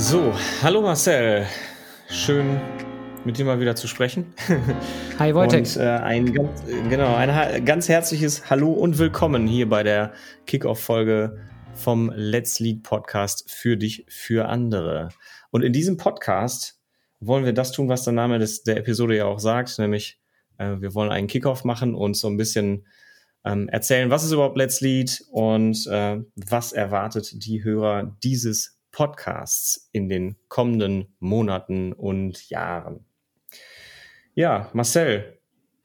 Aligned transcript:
So, 0.00 0.32
hallo 0.62 0.80
Marcel. 0.80 1.46
Schön 2.08 2.58
mit 3.26 3.36
dir 3.36 3.44
mal 3.44 3.60
wieder 3.60 3.76
zu 3.76 3.86
sprechen. 3.86 4.32
Hi 5.18 5.34
Wojtek. 5.34 5.66
Und 5.66 5.76
äh, 5.76 5.88
ein 5.88 6.32
ganz, 6.32 6.64
genau, 6.88 7.14
ein 7.16 7.64
ganz 7.66 7.86
herzliches 7.86 8.48
Hallo 8.48 8.72
und 8.72 8.96
Willkommen 8.96 9.46
hier 9.46 9.68
bei 9.68 9.82
der 9.82 10.14
Kickoff-Folge 10.46 11.36
vom 11.74 12.10
Let's 12.16 12.60
Lead 12.60 12.82
Podcast 12.82 13.50
für 13.50 13.76
dich, 13.76 14.06
für 14.08 14.48
andere. 14.48 15.10
Und 15.50 15.64
in 15.64 15.74
diesem 15.74 15.98
Podcast 15.98 16.80
wollen 17.20 17.44
wir 17.44 17.52
das 17.52 17.70
tun, 17.70 17.90
was 17.90 18.02
der 18.02 18.14
Name 18.14 18.38
des, 18.38 18.62
der 18.62 18.78
Episode 18.78 19.18
ja 19.18 19.26
auch 19.26 19.38
sagt, 19.38 19.78
nämlich 19.78 20.18
äh, 20.56 20.76
wir 20.80 20.94
wollen 20.94 21.12
einen 21.12 21.26
Kickoff 21.26 21.62
machen 21.64 21.94
und 21.94 22.16
so 22.16 22.26
ein 22.26 22.38
bisschen 22.38 22.86
ähm, 23.44 23.68
erzählen, 23.68 24.08
was 24.08 24.24
ist 24.24 24.32
überhaupt 24.32 24.56
Let's 24.56 24.80
Lead 24.80 25.22
und 25.30 25.86
äh, 25.88 26.22
was 26.36 26.72
erwartet 26.72 27.44
die 27.44 27.62
Hörer 27.62 28.16
dieses 28.22 28.79
Podcasts 28.92 29.88
in 29.92 30.08
den 30.08 30.36
kommenden 30.48 31.14
Monaten 31.18 31.92
und 31.92 32.48
Jahren. 32.48 33.04
Ja, 34.34 34.70
Marcel, 34.72 35.38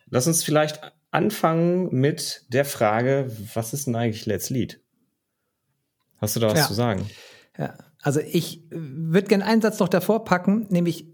lass 0.09 0.27
uns 0.27 0.43
vielleicht 0.43 0.79
anfangen 1.11 1.89
mit 1.91 2.45
der 2.49 2.65
Frage, 2.65 3.31
was 3.53 3.73
ist 3.73 3.87
denn 3.87 3.95
eigentlich 3.95 4.25
Let's 4.25 4.49
Lead? 4.49 4.81
Hast 6.17 6.35
du 6.35 6.39
da 6.39 6.47
was 6.51 6.59
ja. 6.59 6.67
zu 6.67 6.73
sagen? 6.73 7.09
Ja, 7.57 7.77
also 8.01 8.19
ich 8.19 8.63
würde 8.69 9.27
gerne 9.27 9.45
einen 9.45 9.61
Satz 9.61 9.79
noch 9.79 9.87
davor 9.89 10.25
packen, 10.25 10.67
nämlich 10.69 11.13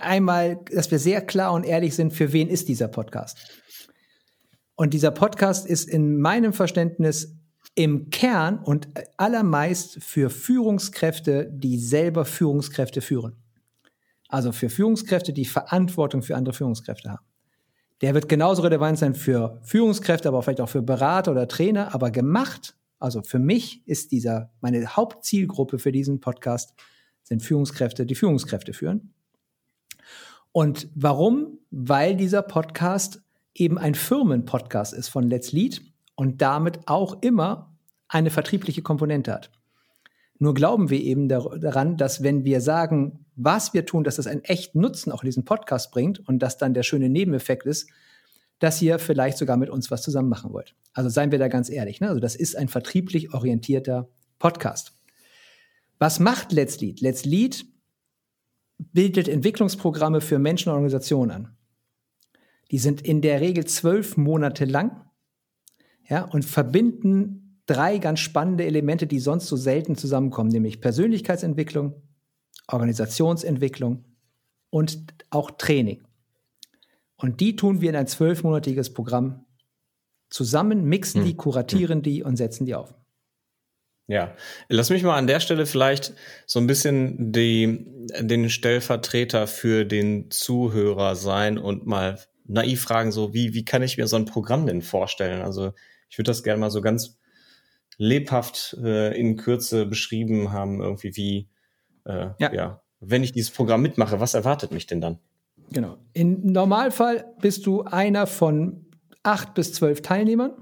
einmal, 0.00 0.60
dass 0.70 0.90
wir 0.90 0.98
sehr 0.98 1.20
klar 1.20 1.52
und 1.52 1.64
ehrlich 1.64 1.94
sind, 1.94 2.12
für 2.12 2.32
wen 2.32 2.48
ist 2.48 2.68
dieser 2.68 2.88
Podcast? 2.88 3.38
Und 4.76 4.94
dieser 4.94 5.10
Podcast 5.10 5.66
ist 5.66 5.88
in 5.88 6.18
meinem 6.20 6.52
Verständnis 6.52 7.36
im 7.74 8.10
Kern 8.10 8.58
und 8.58 8.88
allermeist 9.16 10.02
für 10.02 10.30
Führungskräfte, 10.30 11.50
die 11.52 11.78
selber 11.78 12.24
Führungskräfte 12.24 13.00
führen. 13.00 13.36
Also 14.28 14.52
für 14.52 14.70
Führungskräfte, 14.70 15.32
die 15.32 15.44
Verantwortung 15.44 16.22
für 16.22 16.36
andere 16.36 16.54
Führungskräfte 16.54 17.10
haben. 17.10 17.24
Der 18.00 18.14
wird 18.14 18.28
genauso 18.28 18.62
relevant 18.62 18.98
sein 18.98 19.14
für 19.14 19.60
Führungskräfte, 19.62 20.28
aber 20.28 20.42
vielleicht 20.42 20.60
auch 20.60 20.68
für 20.68 20.82
Berater 20.82 21.32
oder 21.32 21.48
Trainer. 21.48 21.94
Aber 21.94 22.10
gemacht, 22.10 22.76
also 22.98 23.22
für 23.22 23.38
mich 23.38 23.86
ist 23.86 24.12
dieser, 24.12 24.52
meine 24.60 24.84
Hauptzielgruppe 24.86 25.78
für 25.78 25.92
diesen 25.92 26.20
Podcast 26.20 26.74
sind 27.22 27.42
Führungskräfte, 27.42 28.06
die 28.06 28.14
Führungskräfte 28.14 28.72
führen. 28.72 29.14
Und 30.52 30.88
warum? 30.94 31.58
Weil 31.70 32.16
dieser 32.16 32.42
Podcast 32.42 33.22
eben 33.54 33.78
ein 33.78 33.94
Firmenpodcast 33.94 34.92
ist 34.92 35.08
von 35.08 35.24
Let's 35.24 35.52
Lead 35.52 35.93
und 36.14 36.42
damit 36.42 36.86
auch 36.86 37.22
immer 37.22 37.74
eine 38.08 38.30
vertriebliche 38.30 38.82
Komponente 38.82 39.32
hat. 39.32 39.50
Nur 40.38 40.54
glauben 40.54 40.90
wir 40.90 41.00
eben 41.00 41.28
daran, 41.28 41.96
dass 41.96 42.22
wenn 42.22 42.44
wir 42.44 42.60
sagen, 42.60 43.24
was 43.36 43.72
wir 43.72 43.86
tun, 43.86 44.04
dass 44.04 44.16
das 44.16 44.26
einen 44.26 44.44
echten 44.44 44.80
Nutzen 44.80 45.12
auch 45.12 45.22
in 45.22 45.28
diesen 45.28 45.44
Podcast 45.44 45.92
bringt 45.92 46.26
und 46.28 46.40
das 46.40 46.58
dann 46.58 46.74
der 46.74 46.82
schöne 46.82 47.08
Nebeneffekt 47.08 47.66
ist, 47.66 47.88
dass 48.58 48.80
ihr 48.82 48.98
vielleicht 48.98 49.38
sogar 49.38 49.56
mit 49.56 49.70
uns 49.70 49.90
was 49.90 50.02
zusammen 50.02 50.28
machen 50.28 50.52
wollt. 50.52 50.74
Also 50.92 51.08
seien 51.08 51.30
wir 51.30 51.38
da 51.38 51.48
ganz 51.48 51.68
ehrlich. 51.70 52.00
Ne? 52.00 52.08
Also 52.08 52.20
das 52.20 52.36
ist 52.36 52.56
ein 52.56 52.68
vertrieblich 52.68 53.34
orientierter 53.34 54.08
Podcast. 54.38 54.92
Was 55.98 56.20
macht 56.20 56.52
Let's 56.52 56.80
Lead? 56.80 57.00
Let's 57.00 57.24
Lead 57.24 57.64
bildet 58.78 59.28
Entwicklungsprogramme 59.28 60.20
für 60.20 60.38
Menschen 60.38 60.68
und 60.68 60.74
Organisationen 60.74 61.30
an. 61.30 61.56
Die 62.70 62.78
sind 62.78 63.02
in 63.02 63.22
der 63.22 63.40
Regel 63.40 63.66
zwölf 63.66 64.16
Monate 64.16 64.64
lang 64.64 65.04
ja, 66.08 66.22
und 66.22 66.44
verbinden 66.44 67.60
drei 67.66 67.98
ganz 67.98 68.20
spannende 68.20 68.64
Elemente, 68.64 69.06
die 69.06 69.20
sonst 69.20 69.46
so 69.46 69.56
selten 69.56 69.96
zusammenkommen, 69.96 70.50
nämlich 70.50 70.80
Persönlichkeitsentwicklung, 70.80 71.94
Organisationsentwicklung 72.68 74.04
und 74.70 74.98
auch 75.30 75.50
Training. 75.52 76.02
Und 77.16 77.40
die 77.40 77.56
tun 77.56 77.80
wir 77.80 77.90
in 77.90 77.96
ein 77.96 78.06
zwölfmonatiges 78.06 78.92
Programm 78.92 79.44
zusammen, 80.28 80.84
mixen 80.84 81.22
hm. 81.22 81.28
die, 81.28 81.36
kuratieren 81.36 81.98
hm. 81.98 82.02
die 82.02 82.22
und 82.22 82.36
setzen 82.36 82.66
die 82.66 82.74
auf. 82.74 82.94
Ja, 84.06 84.36
lass 84.68 84.90
mich 84.90 85.02
mal 85.02 85.16
an 85.16 85.26
der 85.26 85.40
Stelle 85.40 85.64
vielleicht 85.64 86.12
so 86.46 86.58
ein 86.58 86.66
bisschen 86.66 87.32
die, 87.32 87.86
den 88.20 88.50
Stellvertreter 88.50 89.46
für 89.46 89.86
den 89.86 90.30
Zuhörer 90.30 91.16
sein 91.16 91.56
und 91.56 91.86
mal 91.86 92.18
naiv 92.46 92.82
fragen, 92.82 93.12
so 93.12 93.32
wie, 93.32 93.54
wie 93.54 93.64
kann 93.64 93.82
ich 93.82 93.96
mir 93.96 94.06
so 94.06 94.16
ein 94.16 94.26
Programm 94.26 94.66
denn 94.66 94.82
vorstellen? 94.82 95.40
Also 95.40 95.72
ich 96.14 96.18
würde 96.18 96.30
das 96.30 96.44
gerne 96.44 96.60
mal 96.60 96.70
so 96.70 96.80
ganz 96.80 97.18
lebhaft 97.98 98.76
äh, 98.80 99.18
in 99.18 99.36
Kürze 99.36 99.84
beschrieben 99.84 100.52
haben, 100.52 100.80
irgendwie 100.80 101.16
wie, 101.16 101.48
äh, 102.04 102.28
ja. 102.38 102.54
ja, 102.54 102.82
wenn 103.00 103.24
ich 103.24 103.32
dieses 103.32 103.50
Programm 103.50 103.82
mitmache, 103.82 104.20
was 104.20 104.34
erwartet 104.34 104.70
mich 104.70 104.86
denn 104.86 105.00
dann? 105.00 105.18
Genau. 105.72 105.98
Im 106.12 106.52
Normalfall 106.52 107.24
bist 107.40 107.66
du 107.66 107.82
einer 107.82 108.28
von 108.28 108.86
acht 109.24 109.54
bis 109.54 109.72
zwölf 109.72 110.02
Teilnehmern 110.02 110.52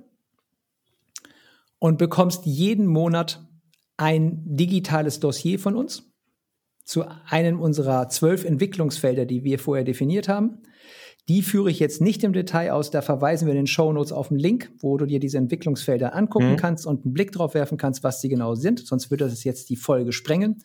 und 1.79 1.99
bekommst 1.99 2.47
jeden 2.47 2.87
Monat 2.87 3.47
ein 3.99 4.41
digitales 4.47 5.21
Dossier 5.21 5.59
von 5.59 5.77
uns 5.77 6.15
zu 6.83 7.05
einem 7.29 7.61
unserer 7.61 8.09
zwölf 8.09 8.47
Entwicklungsfelder, 8.47 9.27
die 9.27 9.45
wir 9.45 9.59
vorher 9.59 9.85
definiert 9.85 10.31
haben. 10.31 10.63
Die 11.29 11.43
führe 11.43 11.71
ich 11.71 11.79
jetzt 11.79 12.01
nicht 12.01 12.25
im 12.25 12.33
Detail 12.33 12.73
aus. 12.73 12.91
Da 12.91 13.01
verweisen 13.01 13.47
wir 13.47 13.53
in 13.53 13.61
den 13.61 13.67
Show 13.67 13.93
Notes 13.93 14.13
auf 14.13 14.31
einen 14.31 14.41
Link, 14.41 14.73
wo 14.81 14.97
du 14.97 15.07
dir 15.07 15.21
diese 15.21 15.39
Entwicklungsfelder 15.39 16.15
angucken 16.15 16.53
mhm. 16.53 16.57
kannst 16.57 16.87
und 16.87 17.05
einen 17.05 17.15
Blick 17.15 17.31
drauf 17.33 17.55
werfen 17.55 17.79
kannst, 17.79 18.03
was 18.03 18.21
sie 18.21 18.29
genau 18.29 18.55
sind. 18.55 18.85
Sonst 18.87 19.11
würde 19.11 19.27
das 19.27 19.45
jetzt 19.45 19.71
die 19.71 19.77
Folge 19.77 20.13
sprengen. 20.13 20.63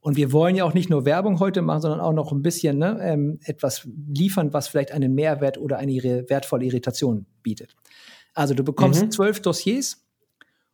Und 0.00 0.16
wir 0.16 0.32
wollen 0.32 0.56
ja 0.56 0.64
auch 0.64 0.74
nicht 0.74 0.88
nur 0.88 1.04
Werbung 1.04 1.40
heute 1.40 1.60
machen, 1.60 1.82
sondern 1.82 2.00
auch 2.00 2.12
noch 2.12 2.32
ein 2.32 2.40
bisschen 2.40 2.78
ne, 2.78 2.98
ähm, 3.02 3.38
etwas 3.44 3.86
liefern, 4.08 4.52
was 4.52 4.68
vielleicht 4.68 4.92
einen 4.92 5.14
Mehrwert 5.14 5.58
oder 5.58 5.76
eine 5.78 5.92
wertvolle 6.28 6.64
Irritation 6.64 7.26
bietet. 7.42 7.76
Also 8.32 8.54
du 8.54 8.64
bekommst 8.64 9.02
mhm. 9.02 9.10
zwölf 9.10 9.42
Dossiers 9.42 10.06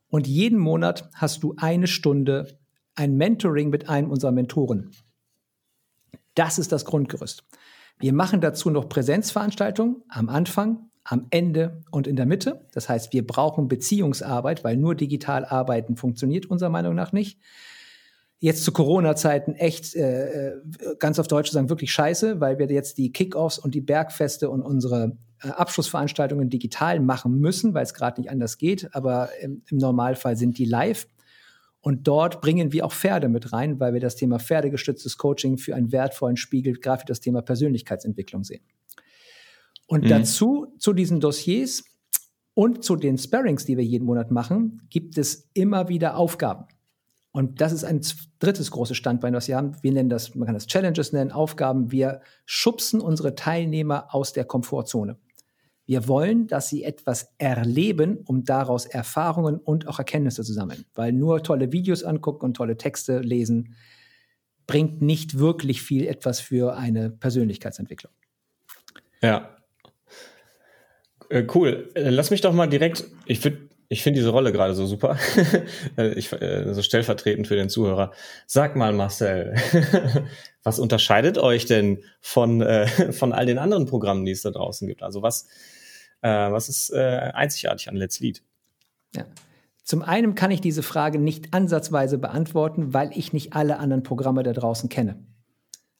und 0.09 0.27
jeden 0.27 0.59
Monat 0.59 1.09
hast 1.13 1.43
du 1.43 1.55
eine 1.57 1.87
Stunde 1.87 2.57
ein 2.95 3.15
Mentoring 3.15 3.69
mit 3.69 3.89
einem 3.89 4.09
unserer 4.09 4.31
Mentoren. 4.31 4.91
Das 6.35 6.57
ist 6.57 6.71
das 6.71 6.85
Grundgerüst. 6.85 7.43
Wir 7.99 8.13
machen 8.13 8.41
dazu 8.41 8.69
noch 8.69 8.89
Präsenzveranstaltungen 8.89 10.03
am 10.09 10.29
Anfang, 10.29 10.89
am 11.03 11.27
Ende 11.29 11.81
und 11.89 12.05
in 12.05 12.15
der 12.15 12.25
Mitte. 12.25 12.67
Das 12.73 12.89
heißt, 12.89 13.13
wir 13.13 13.25
brauchen 13.25 13.67
Beziehungsarbeit, 13.67 14.63
weil 14.63 14.77
nur 14.77 14.93
digital 14.93 15.45
arbeiten 15.45 15.95
funktioniert 15.95 16.45
unserer 16.45 16.69
Meinung 16.69 16.95
nach 16.95 17.11
nicht. 17.11 17.39
Jetzt 18.39 18.63
zu 18.63 18.71
Corona-Zeiten 18.71 19.55
echt, 19.55 19.95
äh, 19.95 20.49
äh, 20.49 20.61
ganz 20.99 21.17
auf 21.17 21.27
Deutsch 21.27 21.49
sagen, 21.49 21.69
wirklich 21.69 21.91
scheiße, 21.91 22.39
weil 22.39 22.59
wir 22.59 22.69
jetzt 22.69 22.99
die 22.99 23.11
Kickoffs 23.11 23.57
und 23.57 23.73
die 23.73 23.81
Bergfeste 23.81 24.51
und 24.51 24.61
unsere 24.61 25.17
äh, 25.41 25.47
Abschlussveranstaltungen 25.47 26.49
digital 26.49 26.99
machen 26.99 27.39
müssen, 27.39 27.73
weil 27.73 27.83
es 27.83 27.95
gerade 27.95 28.21
nicht 28.21 28.29
anders 28.29 28.59
geht. 28.59 28.93
Aber 28.93 29.29
im, 29.41 29.63
im 29.71 29.77
Normalfall 29.77 30.37
sind 30.37 30.59
die 30.59 30.65
live. 30.65 31.07
Und 31.87 32.05
dort 32.05 32.41
bringen 32.41 32.73
wir 32.73 32.85
auch 32.85 32.91
Pferde 32.91 33.29
mit 33.29 33.53
rein, 33.53 33.79
weil 33.79 33.93
wir 33.93 34.01
das 34.01 34.17
Thema 34.17 34.39
pferdegestütztes 34.39 35.17
Coaching 35.17 35.57
für 35.57 35.73
einen 35.73 35.93
wertvollen 35.93 36.35
Spiegel, 36.35 36.73
gerade 36.73 36.99
für 36.99 37.05
das 37.05 37.21
Thema 37.21 37.41
Persönlichkeitsentwicklung 37.41 38.43
sehen. 38.43 38.61
Und 39.85 40.03
mhm. 40.03 40.09
dazu, 40.09 40.75
zu 40.79 40.91
diesen 40.91 41.21
Dossiers 41.21 41.85
und 42.53 42.83
zu 42.83 42.97
den 42.97 43.17
Sparrings, 43.17 43.63
die 43.63 43.77
wir 43.77 43.85
jeden 43.85 44.03
Monat 44.03 44.31
machen, 44.31 44.81
gibt 44.89 45.17
es 45.17 45.49
immer 45.53 45.87
wieder 45.87 46.17
Aufgaben. 46.17 46.65
Und 47.31 47.61
das 47.61 47.71
ist 47.71 47.85
ein 47.85 48.01
drittes 48.39 48.69
großes 48.69 48.97
Standbein, 48.97 49.33
was 49.33 49.47
wir 49.47 49.55
haben. 49.55 49.77
Wir 49.81 49.93
nennen 49.93 50.09
das, 50.09 50.35
man 50.35 50.45
kann 50.45 50.55
das 50.55 50.67
Challenges 50.67 51.13
nennen, 51.13 51.31
Aufgaben. 51.31 51.89
Wir 51.93 52.19
schubsen 52.45 52.99
unsere 52.99 53.33
Teilnehmer 53.33 54.13
aus 54.13 54.33
der 54.33 54.43
Komfortzone. 54.43 55.15
Wir 55.87 56.09
wollen, 56.09 56.47
dass 56.47 56.67
sie 56.67 56.83
etwas 56.83 57.33
erleben, 57.37 58.17
um 58.25 58.43
daraus 58.43 58.85
Erfahrungen 58.85 59.55
und 59.55 59.87
auch 59.87 59.99
Erkenntnisse 59.99 60.43
zu 60.43 60.51
sammeln. 60.51 60.83
Weil 60.93 61.13
nur 61.13 61.41
tolle 61.43 61.71
Videos 61.71 62.03
angucken 62.03 62.43
und 62.45 62.55
tolle 62.55 62.75
Texte 62.75 63.19
lesen 63.19 63.73
bringt 64.67 65.01
nicht 65.01 65.39
wirklich 65.39 65.81
viel 65.81 66.05
etwas 66.05 66.41
für 66.41 66.75
eine 66.75 67.09
Persönlichkeitsentwicklung. 67.09 68.11
Ja. 69.21 69.55
Äh, 71.29 71.47
cool. 71.55 71.89
Äh, 71.95 72.09
lass 72.09 72.31
mich 72.31 72.41
doch 72.41 72.51
mal 72.51 72.67
direkt, 72.67 73.05
ich 73.25 73.39
finde 73.39 73.69
ich 73.89 74.03
finde 74.03 74.19
diese 74.19 74.31
Rolle 74.31 74.51
gerade 74.51 74.75
so 74.75 74.85
super. 74.85 75.17
Äh, 75.97 76.13
ich, 76.15 76.29
so 76.29 76.81
stellvertretend 76.81 77.47
für 77.47 77.55
den 77.55 77.69
Zuhörer. 77.69 78.11
Sag 78.45 78.75
mal, 78.75 78.91
Marcel, 78.91 79.55
was 80.63 80.79
unterscheidet 80.79 81.37
euch 81.37 81.65
denn 81.65 82.03
von, 82.19 82.61
von 83.11 83.31
all 83.31 83.45
den 83.45 83.57
anderen 83.57 83.85
Programmen, 83.85 84.25
die 84.25 84.33
es 84.33 84.41
da 84.41 84.51
draußen 84.51 84.85
gibt? 84.85 85.01
Also 85.01 85.21
was, 85.21 85.47
was 86.25 86.69
ist 86.69 86.91
äh, 86.91 87.31
einzigartig 87.33 87.89
an 87.89 87.95
Let's 87.95 88.19
Lead? 88.19 88.43
Ja. 89.15 89.25
Zum 89.83 90.01
einen 90.01 90.35
kann 90.35 90.51
ich 90.51 90.59
diese 90.59 90.83
Frage 90.83 91.17
nicht 91.17 91.53
ansatzweise 91.53 92.17
beantworten, 92.17 92.93
weil 92.93 93.11
ich 93.13 93.31
nicht 93.31 93.53
alle 93.53 93.79
anderen 93.79 94.03
Programme 94.03 94.43
da 94.43 94.51
draußen 94.51 94.89
kenne. 94.89 95.23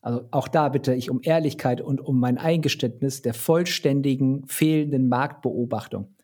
Also 0.02 0.28
auch 0.32 0.48
da 0.48 0.70
bitte 0.70 0.94
ich 0.94 1.10
um 1.10 1.22
Ehrlichkeit 1.24 1.82
und 1.82 2.02
um 2.02 2.20
mein 2.20 2.38
Eingeständnis 2.38 3.22
der 3.22 3.34
vollständigen 3.34 4.46
fehlenden 4.48 5.08
Marktbeobachtung. 5.08 6.16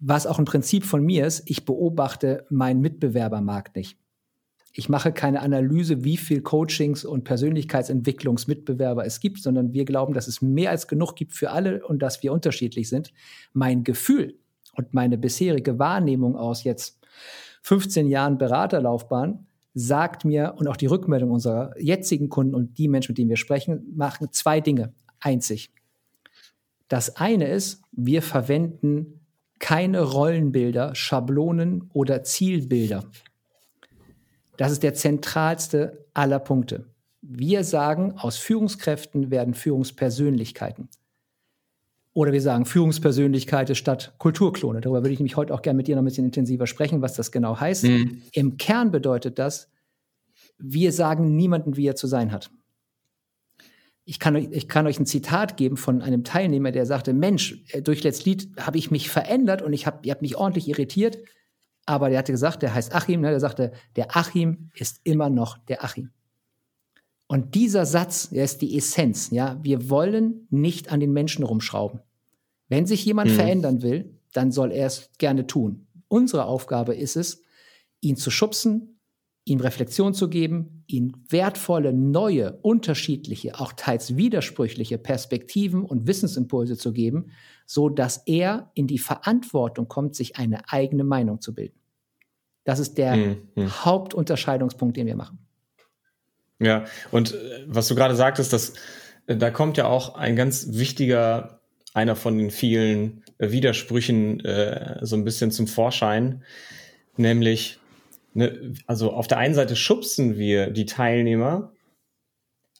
Was 0.00 0.26
auch 0.26 0.38
ein 0.38 0.44
Prinzip 0.44 0.84
von 0.84 1.02
mir 1.02 1.26
ist, 1.26 1.48
ich 1.48 1.64
beobachte 1.64 2.46
meinen 2.50 2.80
Mitbewerbermarkt 2.80 3.76
nicht. 3.76 3.98
Ich 4.72 4.88
mache 4.88 5.12
keine 5.12 5.40
Analyse, 5.40 6.02
wie 6.02 6.16
viel 6.16 6.40
Coachings 6.40 7.04
und 7.04 7.24
Persönlichkeitsentwicklungsmitbewerber 7.24 9.04
es 9.04 9.20
gibt, 9.20 9.42
sondern 9.42 9.72
wir 9.72 9.84
glauben, 9.84 10.14
dass 10.14 10.28
es 10.28 10.40
mehr 10.40 10.70
als 10.70 10.88
genug 10.88 11.14
gibt 11.14 11.32
für 11.32 11.50
alle 11.50 11.86
und 11.86 12.00
dass 12.00 12.22
wir 12.22 12.32
unterschiedlich 12.32 12.88
sind. 12.88 13.12
Mein 13.52 13.84
Gefühl 13.84 14.38
und 14.74 14.94
meine 14.94 15.18
bisherige 15.18 15.78
Wahrnehmung 15.78 16.36
aus 16.36 16.64
jetzt 16.64 16.98
15 17.62 18.08
Jahren 18.08 18.38
Beraterlaufbahn 18.38 19.46
sagt 19.74 20.24
mir 20.24 20.54
und 20.56 20.68
auch 20.68 20.76
die 20.76 20.86
Rückmeldung 20.86 21.30
unserer 21.30 21.74
jetzigen 21.78 22.28
Kunden 22.28 22.54
und 22.54 22.78
die 22.78 22.88
Menschen, 22.88 23.12
mit 23.12 23.18
denen 23.18 23.30
wir 23.30 23.36
sprechen, 23.36 23.92
machen 23.94 24.28
zwei 24.32 24.60
Dinge 24.60 24.94
einzig. 25.20 25.70
Das 26.88 27.16
eine 27.16 27.48
ist, 27.48 27.82
wir 27.92 28.22
verwenden 28.22 29.20
keine 29.58 30.02
Rollenbilder, 30.02 30.94
Schablonen 30.94 31.88
oder 31.92 32.22
Zielbilder. 32.22 33.04
Das 34.56 34.72
ist 34.72 34.82
der 34.82 34.94
zentralste 34.94 36.06
aller 36.14 36.38
Punkte. 36.38 36.86
Wir 37.22 37.64
sagen, 37.64 38.14
aus 38.18 38.36
Führungskräften 38.36 39.30
werden 39.30 39.54
Führungspersönlichkeiten. 39.54 40.88
Oder 42.14 42.32
wir 42.32 42.42
sagen 42.42 42.66
Führungspersönlichkeiten 42.66 43.74
statt 43.74 44.14
Kulturklone. 44.18 44.80
Darüber 44.80 45.02
würde 45.02 45.14
ich 45.14 45.18
nämlich 45.18 45.36
heute 45.36 45.54
auch 45.54 45.62
gerne 45.62 45.78
mit 45.78 45.86
dir 45.86 45.96
noch 45.96 46.02
ein 46.02 46.06
bisschen 46.06 46.26
intensiver 46.26 46.66
sprechen, 46.66 47.00
was 47.00 47.14
das 47.14 47.32
genau 47.32 47.58
heißt. 47.58 47.84
Mhm. 47.84 48.22
Im 48.32 48.58
Kern 48.58 48.90
bedeutet 48.90 49.38
das, 49.38 49.70
wir 50.58 50.92
sagen 50.92 51.36
niemanden, 51.36 51.76
wie 51.76 51.86
er 51.86 51.96
zu 51.96 52.06
sein 52.06 52.32
hat. 52.32 52.50
Ich 54.04 54.18
kann, 54.18 54.36
euch, 54.36 54.48
ich 54.50 54.68
kann 54.68 54.86
euch 54.86 54.98
ein 54.98 55.06
Zitat 55.06 55.56
geben 55.56 55.76
von 55.76 56.02
einem 56.02 56.24
Teilnehmer, 56.24 56.72
der 56.72 56.86
sagte, 56.86 57.12
Mensch, 57.12 57.64
äh, 57.68 57.82
durch 57.82 58.02
Let's 58.02 58.24
Lied 58.24 58.48
habe 58.58 58.76
ich 58.76 58.90
mich 58.90 59.08
verändert 59.08 59.62
und 59.62 59.72
ich 59.72 59.86
habe 59.86 60.10
hab 60.10 60.22
mich 60.22 60.36
ordentlich 60.36 60.68
irritiert. 60.68 61.18
Aber 61.86 62.08
der 62.08 62.18
hatte 62.18 62.32
gesagt, 62.32 62.62
der 62.62 62.74
heißt 62.74 62.94
Achim, 62.94 63.20
ne, 63.20 63.30
der 63.30 63.40
sagte, 63.40 63.72
der 63.96 64.16
Achim 64.16 64.70
ist 64.74 65.00
immer 65.04 65.30
noch 65.30 65.58
der 65.58 65.84
Achim. 65.84 66.10
Und 67.26 67.54
dieser 67.54 67.86
Satz, 67.86 68.28
der 68.30 68.44
ist 68.44 68.60
die 68.60 68.76
Essenz. 68.76 69.30
Ja, 69.30 69.58
wir 69.62 69.88
wollen 69.88 70.46
nicht 70.50 70.92
an 70.92 71.00
den 71.00 71.12
Menschen 71.12 71.44
rumschrauben. 71.44 72.00
Wenn 72.68 72.86
sich 72.86 73.04
jemand 73.04 73.30
mhm. 73.30 73.34
verändern 73.36 73.82
will, 73.82 74.18
dann 74.32 74.52
soll 74.52 74.70
er 74.70 74.86
es 74.86 75.10
gerne 75.18 75.46
tun. 75.46 75.86
Unsere 76.08 76.44
Aufgabe 76.44 76.94
ist 76.94 77.16
es, 77.16 77.42
ihn 78.00 78.16
zu 78.16 78.30
schubsen, 78.30 78.91
ihm 79.44 79.60
Reflexion 79.60 80.14
zu 80.14 80.28
geben, 80.28 80.84
ihm 80.86 81.12
wertvolle, 81.28 81.92
neue, 81.92 82.58
unterschiedliche, 82.62 83.58
auch 83.58 83.72
teils 83.72 84.16
widersprüchliche 84.16 84.98
Perspektiven 84.98 85.84
und 85.84 86.06
Wissensimpulse 86.06 86.76
zu 86.76 86.92
geben, 86.92 87.32
so 87.66 87.88
dass 87.88 88.18
er 88.26 88.70
in 88.74 88.86
die 88.86 88.98
Verantwortung 88.98 89.88
kommt, 89.88 90.14
sich 90.14 90.36
eine 90.36 90.70
eigene 90.70 91.04
Meinung 91.04 91.40
zu 91.40 91.54
bilden. 91.54 91.78
Das 92.64 92.78
ist 92.78 92.98
der 92.98 93.16
mhm. 93.16 93.44
Hauptunterscheidungspunkt, 93.58 94.96
den 94.96 95.06
wir 95.06 95.16
machen. 95.16 95.38
Ja, 96.60 96.84
und 97.10 97.32
äh, 97.32 97.64
was 97.66 97.88
du 97.88 97.96
gerade 97.96 98.14
sagtest, 98.14 98.52
dass 98.52 98.74
äh, 99.26 99.36
da 99.36 99.50
kommt 99.50 99.76
ja 99.76 99.86
auch 99.86 100.14
ein 100.14 100.36
ganz 100.36 100.68
wichtiger, 100.70 101.60
einer 101.94 102.14
von 102.14 102.38
den 102.38 102.50
vielen 102.50 103.24
äh, 103.38 103.50
Widersprüchen 103.50 104.40
äh, 104.44 104.98
so 105.02 105.16
ein 105.16 105.24
bisschen 105.24 105.50
zum 105.50 105.66
Vorschein, 105.66 106.44
nämlich, 107.16 107.80
ne, 108.34 108.74
also 108.86 109.12
auf 109.12 109.28
der 109.28 109.38
einen 109.38 109.54
Seite 109.54 109.76
schubsen 109.76 110.36
wir 110.36 110.70
die 110.70 110.86
Teilnehmer, 110.86 111.72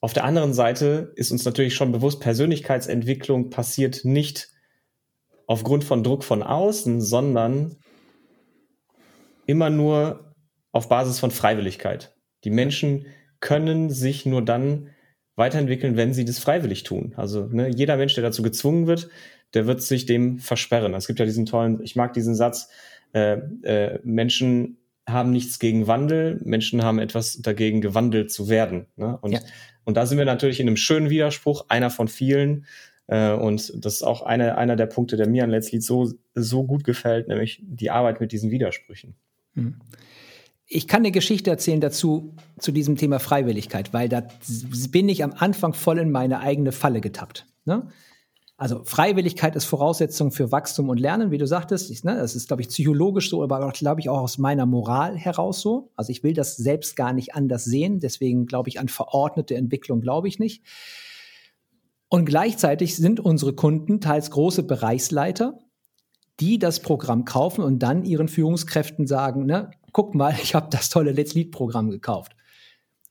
auf 0.03 0.13
der 0.13 0.25
anderen 0.25 0.53
Seite 0.53 1.13
ist 1.15 1.31
uns 1.31 1.45
natürlich 1.45 1.77
schon 1.77 1.93
bewusst, 1.93 2.21
Persönlichkeitsentwicklung 2.21 3.51
passiert 3.51 4.05
nicht 4.05 4.49
aufgrund 5.47 5.85
von 5.85 6.03
Druck 6.03 6.25
von 6.25 6.43
außen, 6.43 7.01
sondern 7.01 7.77
immer 9.47 9.71
nur 9.71 10.35
auf 10.73 10.89
Basis 10.89 11.21
von 11.21 11.31
Freiwilligkeit. 11.31 12.17
Die 12.43 12.51
Menschen 12.51 13.07
können 13.39 13.91
sich 13.91 14.27
nur 14.27 14.45
dann 14.45 14.91
weiterentwickeln, 15.37 15.97
wenn 15.97 16.15
sie 16.15 16.25
das 16.25 16.41
freiwillig 16.41 16.83
tun. 16.83 17.15
Also 17.17 17.47
ne, 17.47 17.69
jeder 17.69 17.97
Mensch, 17.97 18.15
der 18.15 18.25
dazu 18.25 18.43
gezwungen 18.43 18.89
wird, 18.89 19.09
der 19.55 19.69
wird 19.69 19.83
sich 19.83 20.05
dem 20.05 20.41
versperren. 20.41 20.95
Es 20.95 21.07
gibt 21.07 21.21
ja 21.21 21.27
diesen 21.27 21.47
tollen, 21.47 21.81
ich 21.81 21.95
mag 21.95 22.13
diesen 22.13 22.35
Satz, 22.35 22.71
äh, 23.13 23.35
äh, 23.63 24.01
Menschen 24.03 24.79
haben 25.09 25.31
nichts 25.31 25.59
gegen 25.59 25.87
Wandel, 25.87 26.41
Menschen 26.45 26.83
haben 26.83 26.99
etwas 26.99 27.41
dagegen, 27.43 27.81
gewandelt 27.81 28.31
zu 28.31 28.49
werden. 28.49 28.87
Ne? 28.97 29.19
Und, 29.21 29.33
ja. 29.33 29.41
und 29.85 29.97
da 29.97 30.07
sind 30.07 30.19
wir 30.19 30.25
natürlich 30.25 30.61
in 30.61 30.69
einem 30.69 30.77
schönen 30.77 31.11
Widerspruch, 31.11 31.67
einer 31.69 31.91
von 31.91 32.09
vielen. 32.09 32.67
Äh, 33.09 33.33
und 33.33 33.73
das 33.85 33.95
ist 33.95 34.03
auch 34.03 34.23
eine, 34.23 34.57
einer 34.57 34.77
der 34.77 34.87
Punkte, 34.87 35.17
der 35.17 35.29
mir 35.29 35.45
an 35.45 35.51
Let's 35.51 35.73
Lead 35.73 35.83
so, 35.83 36.13
so 36.35 36.65
gut 36.65 36.85
gefällt, 36.85 37.29
nämlich 37.29 37.61
die 37.65 37.91
Arbeit 37.91 38.21
mit 38.21 38.33
diesen 38.33 38.51
Widersprüchen. 38.51 39.17
Mhm. 39.55 39.81
Ich 40.67 40.89
kann 40.89 41.01
eine 41.01 41.11
Geschichte 41.11 41.51
erzählen 41.51 41.81
dazu, 41.81 42.35
zu 42.59 42.73
diesem 42.73 42.97
Thema 42.97 43.19
Freiwilligkeit, 43.19 43.93
weil 43.93 44.09
da 44.09 44.27
bin 44.91 45.09
ich 45.09 45.23
am 45.23 45.35
Anfang 45.37 45.75
voll 45.75 45.99
in 45.99 46.11
meine 46.11 46.41
eigene 46.41 46.73
Falle 46.73 47.03
getappt. 47.03 47.47
Ne? 47.67 47.89
Also 48.57 48.85
Freiwilligkeit 48.85 49.57
ist 49.57 49.65
Voraussetzung 49.65 50.31
für 50.31 50.53
Wachstum 50.53 50.89
und 50.89 51.01
Lernen, 51.01 51.31
wie 51.31 51.39
du 51.39 51.47
sagtest. 51.47 51.91
Ich, 51.91 52.05
ne, 52.05 52.17
das 52.17 52.37
ist, 52.37 52.47
glaube 52.47 52.63
ich, 52.63 52.69
psychologisch 52.69 53.31
so, 53.31 53.43
aber 53.43 53.73
glaube 53.73 54.01
ich 54.01 54.09
auch 54.09 54.21
aus 54.21 54.39
meiner 54.39 54.67
Moral 54.67 55.17
heraus 55.17 55.61
so. 55.61 55.91
Also 55.97 56.11
ich 56.11 56.23
will 56.23 56.35
das 56.35 56.57
selbst 56.57 56.95
gar 56.95 57.13
nicht 57.13 57.35
anders 57.35 57.65
sehen. 57.65 57.99
Deswegen 57.99 58.47
glaube 58.47 58.69
ich 58.69 58.79
an 58.79 58.89
verordnete 58.89 59.57
Entwicklung, 59.57 60.01
glaube 60.01 60.29
ich 60.29 60.39
nicht. 60.39 60.63
Und 62.09 62.27
gleichzeitig 62.27 62.97
sind 62.97 63.21
unsere 63.21 63.55
Kunden 63.55 64.01
teils 64.01 64.31
große 64.31 64.65
Bereichsleiter, 64.65 65.59
die 66.41 66.59
das 66.59 66.81
Programm 66.81 67.25
kaufen 67.25 67.65
und 67.65 67.79
dann 67.79 68.05
ihren 68.05 68.29
Führungskräften 68.29 69.07
sagen, 69.07 69.47
ne, 69.47 69.71
guck 69.93 70.15
mal, 70.15 70.35
ich 70.43 70.55
habe 70.55 70.69
das 70.71 70.91
tolle 70.91 71.13
Let's 71.13 71.35
Lead 71.35 71.53
Programm 71.53 71.91
gekauft. 71.91 72.37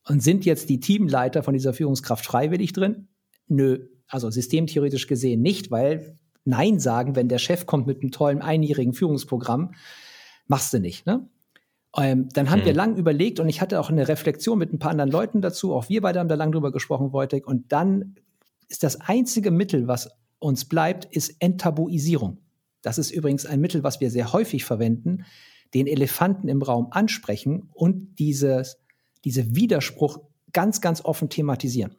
Und 0.07 0.21
sind 0.21 0.45
jetzt 0.45 0.69
die 0.69 0.79
Teamleiter 0.79 1.44
von 1.44 1.53
dieser 1.53 1.73
Führungskraft 1.73 2.25
freiwillig 2.25 2.73
drin? 2.73 3.07
Nö, 3.47 3.87
also 4.11 4.29
systemtheoretisch 4.29 5.07
gesehen 5.07 5.41
nicht, 5.41 5.71
weil 5.71 6.17
Nein 6.43 6.79
sagen, 6.79 7.15
wenn 7.15 7.29
der 7.29 7.37
Chef 7.37 7.65
kommt 7.65 7.87
mit 7.87 8.01
einem 8.01 8.11
tollen 8.11 8.41
einjährigen 8.41 8.93
Führungsprogramm, 8.93 9.73
machst 10.47 10.73
du 10.73 10.79
nicht. 10.79 11.05
Ne? 11.05 11.27
Ähm, 11.97 12.29
dann 12.33 12.49
haben 12.49 12.59
hm. 12.59 12.65
wir 12.65 12.73
lang 12.73 12.95
überlegt 12.95 13.39
und 13.39 13.49
ich 13.49 13.61
hatte 13.61 13.79
auch 13.79 13.89
eine 13.89 14.07
Reflexion 14.07 14.57
mit 14.57 14.73
ein 14.73 14.79
paar 14.79 14.91
anderen 14.91 15.11
Leuten 15.11 15.41
dazu. 15.41 15.73
Auch 15.73 15.89
wir 15.89 16.01
beide 16.01 16.19
haben 16.19 16.29
da 16.29 16.35
lang 16.35 16.51
drüber 16.51 16.71
gesprochen, 16.71 17.13
Wojtek. 17.13 17.47
Und 17.47 17.71
dann 17.71 18.15
ist 18.69 18.83
das 18.83 19.01
einzige 19.01 19.51
Mittel, 19.51 19.87
was 19.87 20.09
uns 20.39 20.65
bleibt, 20.65 21.05
ist 21.05 21.35
Enttabuisierung. 21.39 22.37
Das 22.81 22.97
ist 22.97 23.11
übrigens 23.11 23.45
ein 23.45 23.61
Mittel, 23.61 23.83
was 23.83 23.99
wir 23.99 24.09
sehr 24.09 24.33
häufig 24.33 24.65
verwenden, 24.65 25.25
den 25.73 25.87
Elefanten 25.87 26.47
im 26.47 26.61
Raum 26.61 26.87
ansprechen 26.91 27.69
und 27.73 28.15
dieses, 28.17 28.77
diese 29.23 29.55
Widerspruch 29.55 30.19
ganz, 30.51 30.81
ganz 30.81 31.06
offen 31.06 31.30
thematisieren. 31.30 31.95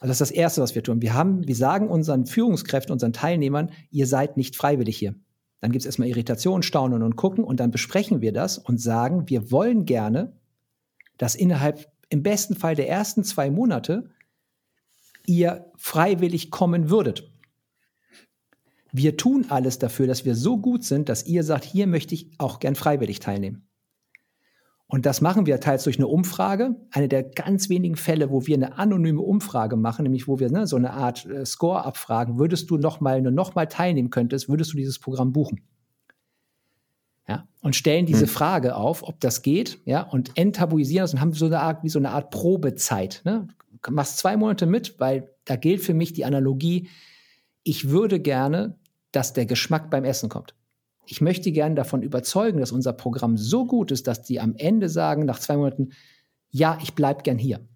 Also 0.00 0.10
das 0.10 0.20
ist 0.20 0.30
das 0.30 0.36
Erste, 0.36 0.62
was 0.62 0.74
wir 0.74 0.82
tun. 0.82 1.02
Wir 1.02 1.14
haben, 1.14 1.46
wir 1.46 1.54
sagen 1.54 1.88
unseren 1.88 2.26
Führungskräften, 2.26 2.92
unseren 2.92 3.12
Teilnehmern, 3.12 3.70
ihr 3.90 4.06
seid 4.06 4.36
nicht 4.38 4.56
freiwillig 4.56 4.96
hier. 4.96 5.14
Dann 5.60 5.72
gibt 5.72 5.82
es 5.82 5.86
erstmal 5.86 6.08
Irritation, 6.08 6.62
Staunen 6.62 7.02
und 7.02 7.16
Gucken 7.16 7.44
und 7.44 7.60
dann 7.60 7.70
besprechen 7.70 8.22
wir 8.22 8.32
das 8.32 8.56
und 8.56 8.80
sagen, 8.80 9.28
wir 9.28 9.50
wollen 9.50 9.84
gerne, 9.84 10.32
dass 11.18 11.34
innerhalb 11.34 11.92
im 12.08 12.22
besten 12.22 12.56
Fall 12.56 12.74
der 12.74 12.88
ersten 12.88 13.24
zwei 13.24 13.50
Monate 13.50 14.10
ihr 15.26 15.70
freiwillig 15.76 16.50
kommen 16.50 16.88
würdet. 16.88 17.30
Wir 18.90 19.18
tun 19.18 19.46
alles 19.50 19.78
dafür, 19.78 20.06
dass 20.06 20.24
wir 20.24 20.34
so 20.34 20.56
gut 20.58 20.82
sind, 20.82 21.10
dass 21.10 21.26
ihr 21.26 21.44
sagt, 21.44 21.64
hier 21.64 21.86
möchte 21.86 22.14
ich 22.14 22.30
auch 22.38 22.58
gern 22.58 22.74
freiwillig 22.74 23.20
teilnehmen. 23.20 23.69
Und 24.90 25.06
das 25.06 25.20
machen 25.20 25.46
wir 25.46 25.60
teils 25.60 25.84
durch 25.84 25.98
eine 25.98 26.08
Umfrage. 26.08 26.74
Eine 26.90 27.08
der 27.08 27.22
ganz 27.22 27.68
wenigen 27.68 27.96
Fälle, 27.96 28.30
wo 28.30 28.46
wir 28.46 28.56
eine 28.56 28.76
anonyme 28.76 29.20
Umfrage 29.20 29.76
machen, 29.76 30.02
nämlich 30.02 30.26
wo 30.26 30.40
wir 30.40 30.50
ne, 30.50 30.66
so 30.66 30.76
eine 30.76 30.92
Art 30.92 31.24
äh, 31.26 31.46
Score 31.46 31.84
abfragen. 31.84 32.38
Würdest 32.38 32.70
du 32.70 32.76
noch 32.76 33.00
mal, 33.00 33.22
noch 33.22 33.54
mal 33.54 33.66
teilnehmen 33.66 34.10
könntest, 34.10 34.48
würdest 34.48 34.72
du 34.72 34.76
dieses 34.76 34.98
Programm 34.98 35.32
buchen? 35.32 35.62
Ja, 37.28 37.46
und 37.62 37.76
stellen 37.76 38.04
diese 38.04 38.26
hm. 38.26 38.28
Frage 38.28 38.74
auf, 38.74 39.04
ob 39.04 39.20
das 39.20 39.42
geht, 39.42 39.78
ja, 39.84 40.02
und 40.02 40.36
enttabuisieren 40.36 41.04
das 41.04 41.14
und 41.14 41.20
haben 41.20 41.32
so 41.32 41.46
eine 41.46 41.60
Art, 41.60 41.84
wie 41.84 41.88
so 41.88 42.00
eine 42.00 42.10
Art 42.10 42.30
Probezeit. 42.30 43.22
Ne? 43.24 43.46
Du 43.82 43.92
machst 43.92 44.18
zwei 44.18 44.36
Monate 44.36 44.66
mit, 44.66 44.98
weil 44.98 45.30
da 45.44 45.54
gilt 45.54 45.82
für 45.82 45.94
mich 45.94 46.12
die 46.12 46.24
Analogie, 46.24 46.88
ich 47.62 47.90
würde 47.90 48.18
gerne 48.18 48.76
dass 49.12 49.32
der 49.32 49.46
Geschmack 49.46 49.90
beim 49.90 50.04
Essen 50.04 50.28
kommt. 50.28 50.54
Ich 51.10 51.20
möchte 51.20 51.50
gerne 51.50 51.74
davon 51.74 52.02
überzeugen, 52.02 52.60
dass 52.60 52.70
unser 52.70 52.92
Programm 52.92 53.36
so 53.36 53.66
gut 53.66 53.90
ist, 53.90 54.06
dass 54.06 54.22
die 54.22 54.38
am 54.38 54.54
Ende 54.56 54.88
sagen, 54.88 55.24
nach 55.24 55.40
zwei 55.40 55.56
Monaten, 55.56 55.90
ja, 56.50 56.78
ich 56.80 56.94
bleibe 56.94 57.24
gern 57.24 57.36
hier. 57.36 57.66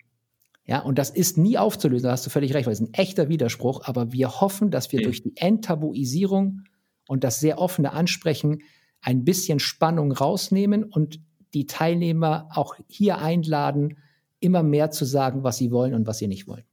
Ja, 0.67 0.79
und 0.79 0.99
das 0.99 1.11
ist 1.11 1.37
nie 1.37 1.59
aufzulösen, 1.59 2.05
da 2.07 2.13
hast 2.13 2.25
du 2.25 2.31
völlig 2.31 2.55
recht, 2.55 2.67
weil 2.67 2.75
es 2.75 2.81
ein 2.81 2.95
echter 2.95 3.29
Widerspruch, 3.29 3.83
aber 3.87 4.13
wir 4.13 4.41
hoffen, 4.41 4.71
dass 4.71 4.93
wir 4.93 5.01
mhm. 5.01 5.05
durch 5.05 5.25
die 5.25 5.37
Enttabuisierung 5.37 6.63
und 7.09 7.25
das 7.25 7.41
sehr 7.41 7.59
offene 7.59 7.93
Ansprechen 7.93 8.63
ein 9.01 9.25
bisschen 9.25 9.59
Spannung 9.59 10.13
rausnehmen 10.13 10.85
und 10.85 11.19
die 11.55 11.67
Teilnehmer 11.67 12.49
auch 12.53 12.77
hier 12.87 13.19
einladen, 13.19 13.99
immer 14.39 14.63
mehr 14.63 14.93
zu 14.93 15.05
sagen, 15.05 15.43
was 15.43 15.57
sie 15.57 15.73
wollen 15.73 15.95
und 15.95 16.07
was 16.07 16.19
sie 16.19 16.29
nicht 16.29 16.47
wollen. 16.47 16.65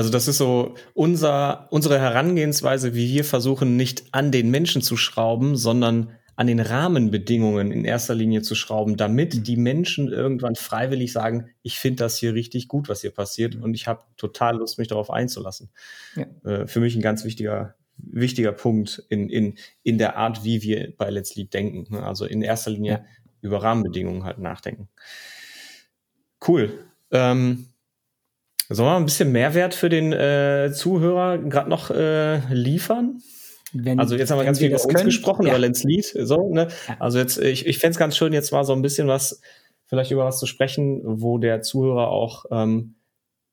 Mhm. 0.00 0.06
Also 0.06 0.10
das 0.10 0.28
ist 0.28 0.38
so 0.38 0.74
unser, 0.94 1.68
unsere 1.70 1.98
Herangehensweise, 1.98 2.94
wie 2.94 3.08
wir 3.08 3.24
versuchen, 3.24 3.76
nicht 3.76 4.04
an 4.12 4.30
den 4.32 4.50
Menschen 4.50 4.82
zu 4.82 4.96
schrauben, 4.96 5.56
sondern 5.56 6.12
an 6.36 6.46
den 6.46 6.60
Rahmenbedingungen 6.60 7.70
in 7.70 7.84
erster 7.84 8.14
Linie 8.14 8.40
zu 8.40 8.54
schrauben, 8.54 8.96
damit 8.96 9.34
mhm. 9.34 9.42
die 9.42 9.56
Menschen 9.56 10.08
irgendwann 10.08 10.56
freiwillig 10.56 11.12
sagen, 11.12 11.50
ich 11.62 11.78
finde 11.78 12.04
das 12.04 12.16
hier 12.16 12.32
richtig 12.34 12.66
gut, 12.66 12.88
was 12.88 13.02
hier 13.02 13.10
passiert 13.10 13.56
und 13.56 13.74
ich 13.74 13.86
habe 13.86 14.04
total 14.16 14.56
Lust, 14.56 14.78
mich 14.78 14.88
darauf 14.88 15.10
einzulassen. 15.10 15.70
Ja. 16.16 16.50
Äh, 16.50 16.66
für 16.66 16.80
mich 16.80 16.96
ein 16.96 17.02
ganz 17.02 17.24
wichtiger 17.24 17.74
wichtiger 18.02 18.52
Punkt 18.52 19.04
in, 19.08 19.28
in, 19.28 19.54
in 19.82 19.98
der 19.98 20.16
Art, 20.16 20.44
wie 20.44 20.62
wir 20.62 20.94
bei 20.96 21.10
Let's 21.10 21.34
Lead 21.34 21.52
denken. 21.52 21.94
Ne? 21.94 22.02
Also 22.02 22.24
in 22.24 22.42
erster 22.42 22.70
Linie 22.70 22.92
ja. 22.92 23.04
über 23.40 23.62
Rahmenbedingungen 23.62 24.24
halt 24.24 24.38
nachdenken. 24.38 24.88
Cool. 26.46 26.72
Ähm, 27.10 27.66
sollen 28.70 28.88
wir 28.88 28.96
ein 28.96 29.04
bisschen 29.04 29.32
Mehrwert 29.32 29.74
für 29.74 29.88
den 29.88 30.12
äh, 30.12 30.70
Zuhörer 30.72 31.38
gerade 31.38 31.68
noch 31.68 31.90
äh, 31.90 32.38
liefern? 32.54 33.20
Wenn, 33.72 33.98
also 33.98 34.16
jetzt 34.16 34.30
haben 34.30 34.38
wir 34.38 34.44
ganz 34.44 34.58
viel 34.58 34.68
über 34.68 34.82
uns 34.82 34.92
können. 34.92 35.06
gesprochen, 35.06 35.46
ja. 35.46 35.52
über 35.52 35.58
Lenz 35.58 35.84
Lied. 35.84 36.04
So, 36.04 36.52
ne? 36.52 36.68
Also 36.98 37.18
jetzt, 37.18 37.38
ich, 37.38 37.66
ich 37.66 37.78
fände 37.78 37.92
es 37.92 37.98
ganz 37.98 38.16
schön, 38.16 38.32
jetzt 38.32 38.52
mal 38.52 38.64
so 38.64 38.72
ein 38.72 38.82
bisschen 38.82 39.08
was, 39.08 39.40
vielleicht 39.86 40.10
über 40.10 40.24
was 40.24 40.38
zu 40.38 40.46
sprechen, 40.46 41.02
wo 41.04 41.38
der 41.38 41.62
Zuhörer 41.62 42.08
auch 42.08 42.46
ähm, 42.50 42.94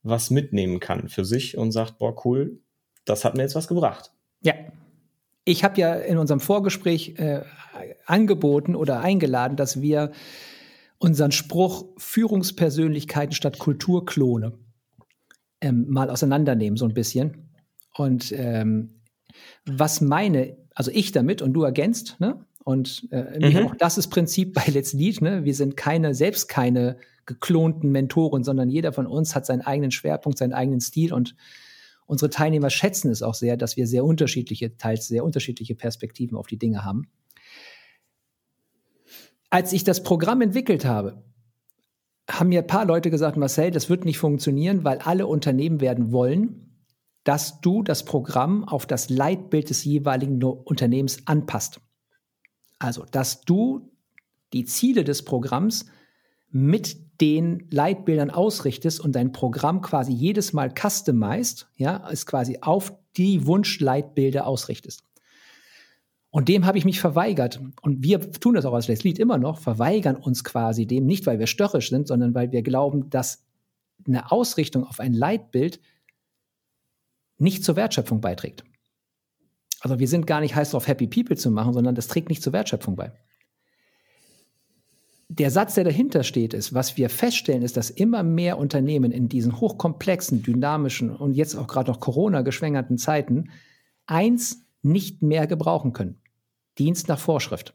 was 0.04 0.30
mitnehmen 0.30 0.80
kann 0.80 1.10
für 1.10 1.26
sich 1.26 1.58
und 1.58 1.72
sagt, 1.72 1.98
boah, 1.98 2.16
cool, 2.26 2.60
das 3.06 3.26
hat 3.26 3.36
mir 3.36 3.44
jetzt 3.44 3.56
was 3.56 3.68
gebracht. 3.68 4.12
Ja. 4.42 4.54
Ich 5.46 5.64
habe 5.64 5.80
ja 5.80 5.94
in 5.94 6.18
unserem 6.18 6.42
Vorgespräch 6.42 7.16
äh, 7.18 7.42
angeboten 8.06 8.76
oder 8.76 9.00
eingeladen, 9.00 9.56
dass 9.56 9.82
wir 9.82 10.12
unseren 10.98 11.32
Spruch 11.32 11.86
Führungspersönlichkeiten 11.98 13.34
statt 13.34 13.58
Kulturklone 13.58 14.58
ähm, 15.62 15.86
mal 15.90 16.10
auseinandernehmen, 16.10 16.78
so 16.78 16.86
ein 16.86 16.94
bisschen. 16.94 17.50
Und 17.96 18.32
ähm, 18.32 19.02
was 19.66 20.02
meine, 20.02 20.58
also 20.76 20.92
ich 20.92 21.12
damit 21.12 21.42
und 21.42 21.54
du 21.54 21.64
ergänzt, 21.64 22.20
ne? 22.20 22.46
Und 22.64 23.08
äh, 23.12 23.50
mhm. 23.50 23.66
auch 23.66 23.76
das 23.76 23.98
ist 23.98 24.10
Prinzip 24.10 24.54
bei 24.54 24.64
Let's 24.68 24.94
Lead, 24.94 25.22
ne? 25.22 25.46
Wir 25.46 25.56
sind 25.56 25.78
keine, 25.78 26.14
selbst 26.14 26.50
keine 26.50 26.98
geklonten 27.26 27.92
Mentoren, 27.92 28.44
sondern 28.44 28.70
jeder 28.70 28.92
von 28.92 29.08
uns 29.08 29.36
hat 29.36 29.46
seinen 29.46 29.62
eigenen 29.62 29.92
Schwerpunkt, 29.92 30.38
seinen 30.38 30.54
eigenen 30.54 30.82
Stil 30.82 31.14
und 31.14 31.36
unsere 32.06 32.30
Teilnehmer 32.30 32.70
schätzen 32.70 33.12
es 33.12 33.22
auch 33.22 33.36
sehr, 33.36 33.58
dass 33.58 33.78
wir 33.78 33.86
sehr 33.86 34.04
unterschiedliche, 34.04 34.78
teils 34.78 35.08
sehr 35.08 35.24
unterschiedliche 35.24 35.76
Perspektiven 35.76 36.38
auf 36.38 36.48
die 36.48 36.58
Dinge 36.58 36.84
haben. 36.84 37.10
Als 39.50 39.72
ich 39.72 39.84
das 39.84 40.04
Programm 40.04 40.42
entwickelt 40.42 40.86
habe, 40.86 41.24
haben 42.30 42.50
mir 42.50 42.60
ein 42.60 42.68
paar 42.68 42.86
Leute 42.86 43.10
gesagt, 43.10 43.38
Marcel, 43.38 43.72
das 43.72 43.90
wird 43.90 44.06
nicht 44.06 44.18
funktionieren, 44.18 44.84
weil 44.84 45.00
alle 45.00 45.28
Unternehmen 45.28 45.80
werden 45.80 46.12
wollen, 46.12 46.68
dass 47.24 47.62
du 47.62 47.84
das 47.84 48.06
Programm 48.06 48.64
auf 48.64 48.86
das 48.86 49.10
Leitbild 49.10 49.70
des 49.70 49.84
jeweiligen 49.84 50.42
Unternehmens 50.44 51.20
anpasst. 51.26 51.82
Also, 52.80 53.06
dass 53.12 53.42
du 53.42 53.92
die 54.54 54.66
Ziele 54.66 55.04
des 55.04 55.24
Programms 55.24 55.86
mit 56.50 57.22
den 57.22 57.68
Leitbildern 57.72 58.30
ausrichtest 58.30 59.00
und 59.00 59.14
dein 59.14 59.32
Programm 59.32 59.82
quasi 59.82 60.14
jedes 60.14 60.54
Mal 60.54 60.72
customized, 60.72 61.68
ja, 61.76 62.08
es 62.12 62.26
quasi 62.26 62.60
auf 62.62 62.94
die 63.18 63.46
Wunschleitbilder 63.48 64.46
ausrichtest. 64.46 65.04
Und 66.30 66.50
dem 66.50 66.66
habe 66.66 66.78
ich 66.78 66.86
mich 66.86 67.00
verweigert. 67.00 67.62
Und 67.82 68.04
wir 68.04 68.32
tun 68.32 68.56
das 68.56 68.66
auch 68.66 68.74
als 68.74 68.88
Les 68.88 69.04
Lied 69.04 69.18
immer 69.18 69.38
noch, 69.38 69.60
verweigern 69.60 70.16
uns 70.16 70.44
quasi 70.44 70.86
dem, 70.86 71.06
nicht 71.06 71.26
weil 71.26 71.40
wir 71.40 71.48
störrisch 71.48 71.90
sind, 71.90 72.08
sondern 72.08 72.36
weil 72.36 72.52
wir 72.52 72.62
glauben, 72.62 73.10
dass 73.10 73.46
eine 74.06 74.32
Ausrichtung 74.32 74.84
auf 74.84 75.00
ein 75.00 75.14
Leitbild 75.14 75.80
nicht 77.38 77.64
zur 77.64 77.76
Wertschöpfung 77.76 78.22
beiträgt. 78.22 78.64
Also 79.80 80.00
wir 80.00 80.08
sind 80.08 80.28
gar 80.28 80.42
nicht 80.42 80.56
heiß 80.56 80.72
darauf, 80.72 80.88
Happy 80.88 81.08
People 81.08 81.38
zu 81.38 81.52
machen, 81.52 81.74
sondern 81.74 81.96
das 81.96 82.08
trägt 82.08 82.30
nicht 82.30 82.42
zur 82.42 82.54
Wertschöpfung 82.54 82.96
bei. 82.96 83.12
Der 85.30 85.52
Satz, 85.52 85.76
der 85.76 85.84
dahinter 85.84 86.24
steht, 86.24 86.54
ist, 86.54 86.74
was 86.74 86.98
wir 86.98 87.10
feststellen, 87.10 87.62
ist, 87.62 87.78
dass 87.78 87.90
immer 87.90 88.24
mehr 88.24 88.58
Unternehmen 88.58 89.12
in 89.12 89.28
diesen 89.28 89.60
hochkomplexen, 89.60 90.42
dynamischen 90.42 91.14
und 91.14 91.34
jetzt 91.34 91.56
auch 91.56 91.68
gerade 91.68 91.92
noch 91.92 92.00
Corona-geschwängerten 92.00 92.98
Zeiten 92.98 93.52
eins 94.06 94.67
nicht 94.82 95.22
mehr 95.22 95.48
gebrauchen 95.48 95.94
können. 95.94 96.22
Dienst 96.78 97.08
nach 97.08 97.20
Vorschrift. 97.20 97.74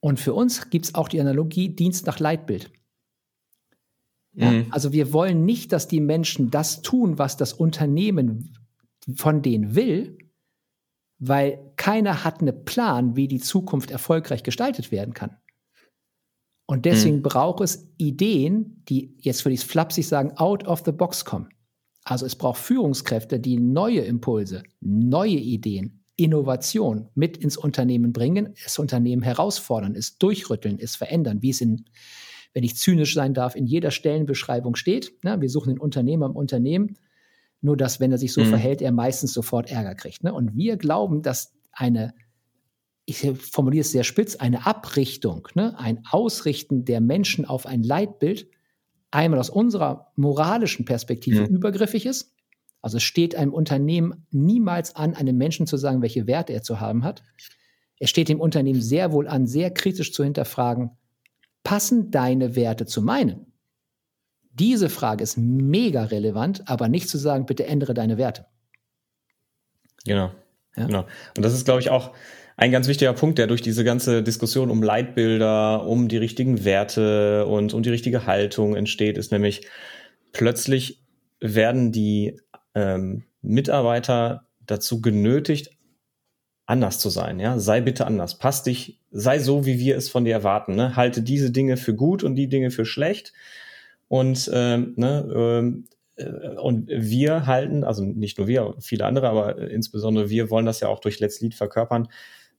Und 0.00 0.18
für 0.18 0.32
uns 0.32 0.70
gibt 0.70 0.86
es 0.86 0.94
auch 0.94 1.08
die 1.08 1.20
Analogie 1.20 1.68
Dienst 1.68 2.06
nach 2.06 2.18
Leitbild. 2.18 2.72
Ja, 4.32 4.50
mhm. 4.50 4.66
Also 4.70 4.92
wir 4.92 5.12
wollen 5.12 5.44
nicht, 5.44 5.72
dass 5.72 5.88
die 5.88 6.00
Menschen 6.00 6.50
das 6.50 6.82
tun, 6.82 7.18
was 7.18 7.36
das 7.36 7.52
Unternehmen 7.52 8.56
von 9.16 9.42
denen 9.42 9.74
will, 9.74 10.18
weil 11.18 11.72
keiner 11.76 12.24
hat 12.24 12.40
einen 12.40 12.64
Plan, 12.64 13.16
wie 13.16 13.28
die 13.28 13.40
Zukunft 13.40 13.90
erfolgreich 13.90 14.42
gestaltet 14.42 14.90
werden 14.90 15.14
kann. 15.14 15.36
Und 16.66 16.86
deswegen 16.86 17.16
mhm. 17.16 17.22
braucht 17.22 17.62
es 17.62 17.88
Ideen, 17.98 18.84
die 18.88 19.16
jetzt 19.18 19.44
würde 19.44 19.54
ich 19.54 19.60
es 19.60 19.66
flapsig 19.66 20.06
sagen, 20.06 20.36
out 20.36 20.66
of 20.66 20.82
the 20.84 20.92
box 20.92 21.24
kommen. 21.24 21.48
Also 22.04 22.26
es 22.26 22.36
braucht 22.36 22.60
Führungskräfte, 22.60 23.40
die 23.40 23.58
neue 23.58 24.00
Impulse, 24.00 24.62
neue 24.80 25.36
Ideen, 25.36 26.02
Innovation 26.16 27.08
mit 27.14 27.36
ins 27.36 27.56
Unternehmen 27.56 28.12
bringen, 28.12 28.54
das 28.62 28.78
Unternehmen 28.78 29.22
herausfordern, 29.22 29.94
es 29.94 30.18
durchrütteln, 30.18 30.78
es 30.78 30.96
verändern, 30.96 31.42
wie 31.42 31.50
es 31.50 31.60
in 31.60 31.84
wenn 32.52 32.64
ich 32.64 32.76
zynisch 32.76 33.14
sein 33.14 33.34
darf, 33.34 33.54
in 33.54 33.66
jeder 33.66 33.90
Stellenbeschreibung 33.90 34.74
steht. 34.74 35.12
Ne? 35.22 35.40
Wir 35.40 35.48
suchen 35.48 35.70
den 35.70 35.78
Unternehmer 35.78 36.26
im 36.26 36.36
Unternehmen. 36.36 36.96
Nur 37.62 37.76
dass, 37.76 38.00
wenn 38.00 38.10
er 38.10 38.18
sich 38.18 38.32
so 38.32 38.40
mhm. 38.40 38.46
verhält, 38.46 38.80
er 38.80 38.90
meistens 38.90 39.34
sofort 39.34 39.70
Ärger 39.70 39.94
kriegt. 39.94 40.24
Ne? 40.24 40.32
Und 40.32 40.56
wir 40.56 40.76
glauben, 40.76 41.22
dass 41.22 41.52
eine, 41.72 42.14
ich 43.04 43.18
formuliere 43.38 43.82
es 43.82 43.92
sehr 43.92 44.04
spitz, 44.04 44.36
eine 44.36 44.66
Abrichtung, 44.66 45.46
ne? 45.54 45.78
ein 45.78 46.02
Ausrichten 46.10 46.84
der 46.84 47.00
Menschen 47.00 47.44
auf 47.44 47.66
ein 47.66 47.82
Leitbild, 47.82 48.48
einmal 49.10 49.40
aus 49.40 49.50
unserer 49.50 50.12
moralischen 50.16 50.84
Perspektive 50.84 51.42
mhm. 51.42 51.56
übergriffig 51.56 52.06
ist. 52.06 52.34
Also 52.82 52.96
es 52.96 53.02
steht 53.02 53.34
einem 53.34 53.52
Unternehmen 53.52 54.26
niemals 54.30 54.96
an, 54.96 55.14
einem 55.14 55.36
Menschen 55.36 55.66
zu 55.66 55.76
sagen, 55.76 56.02
welche 56.02 56.26
Werte 56.26 56.52
er 56.52 56.62
zu 56.62 56.80
haben 56.80 57.04
hat. 57.04 57.22
Es 57.98 58.08
steht 58.08 58.28
dem 58.28 58.40
Unternehmen 58.40 58.80
sehr 58.80 59.12
wohl 59.12 59.28
an, 59.28 59.46
sehr 59.46 59.70
kritisch 59.70 60.12
zu 60.12 60.24
hinterfragen, 60.24 60.92
passen 61.62 62.10
deine 62.10 62.56
Werte 62.56 62.86
zu 62.86 63.02
meinen? 63.02 63.52
Diese 64.52 64.88
Frage 64.88 65.22
ist 65.22 65.36
mega 65.36 66.04
relevant, 66.04 66.68
aber 66.68 66.88
nicht 66.88 67.08
zu 67.08 67.18
sagen, 67.18 67.46
bitte 67.46 67.66
ändere 67.66 67.94
deine 67.94 68.18
Werte. 68.18 68.46
Genau. 70.04 70.32
Ja? 70.76 70.86
Genau. 70.86 71.06
Und 71.36 71.44
das 71.44 71.52
ist, 71.52 71.64
glaube 71.64 71.80
ich, 71.80 71.90
auch 71.90 72.12
ein 72.60 72.72
ganz 72.72 72.88
wichtiger 72.88 73.14
Punkt, 73.14 73.38
der 73.38 73.46
durch 73.46 73.62
diese 73.62 73.84
ganze 73.84 74.22
Diskussion 74.22 74.70
um 74.70 74.82
Leitbilder, 74.82 75.86
um 75.86 76.08
die 76.08 76.18
richtigen 76.18 76.62
Werte 76.62 77.46
und 77.46 77.72
um 77.72 77.82
die 77.82 77.88
richtige 77.88 78.26
Haltung 78.26 78.76
entsteht, 78.76 79.16
ist 79.16 79.32
nämlich 79.32 79.66
plötzlich 80.32 81.02
werden 81.40 81.90
die 81.90 82.38
ähm, 82.74 83.24
Mitarbeiter 83.40 84.46
dazu 84.66 85.00
genötigt, 85.00 85.70
anders 86.66 86.98
zu 86.98 87.08
sein. 87.08 87.40
Ja, 87.40 87.58
sei 87.58 87.80
bitte 87.80 88.06
anders. 88.06 88.38
Pass 88.38 88.62
dich, 88.62 89.00
sei 89.10 89.38
so, 89.38 89.64
wie 89.64 89.78
wir 89.78 89.96
es 89.96 90.10
von 90.10 90.26
dir 90.26 90.34
erwarten. 90.34 90.76
Ne? 90.76 90.96
Halte 90.96 91.22
diese 91.22 91.50
Dinge 91.50 91.78
für 91.78 91.94
gut 91.94 92.22
und 92.22 92.36
die 92.36 92.50
Dinge 92.50 92.70
für 92.70 92.84
schlecht. 92.84 93.32
Und 94.06 94.50
ähm, 94.52 94.92
ne, 94.96 95.32
ähm, 95.34 95.86
äh, 96.16 96.56
und 96.58 96.90
wir 96.90 97.46
halten, 97.46 97.84
also 97.84 98.04
nicht 98.04 98.36
nur 98.36 98.48
wir, 98.48 98.74
viele 98.80 99.06
andere, 99.06 99.30
aber 99.30 99.56
insbesondere 99.58 100.28
wir 100.28 100.50
wollen 100.50 100.66
das 100.66 100.80
ja 100.80 100.88
auch 100.88 101.00
durch 101.00 101.20
Let's 101.20 101.40
Lead 101.40 101.54
verkörpern. 101.54 102.08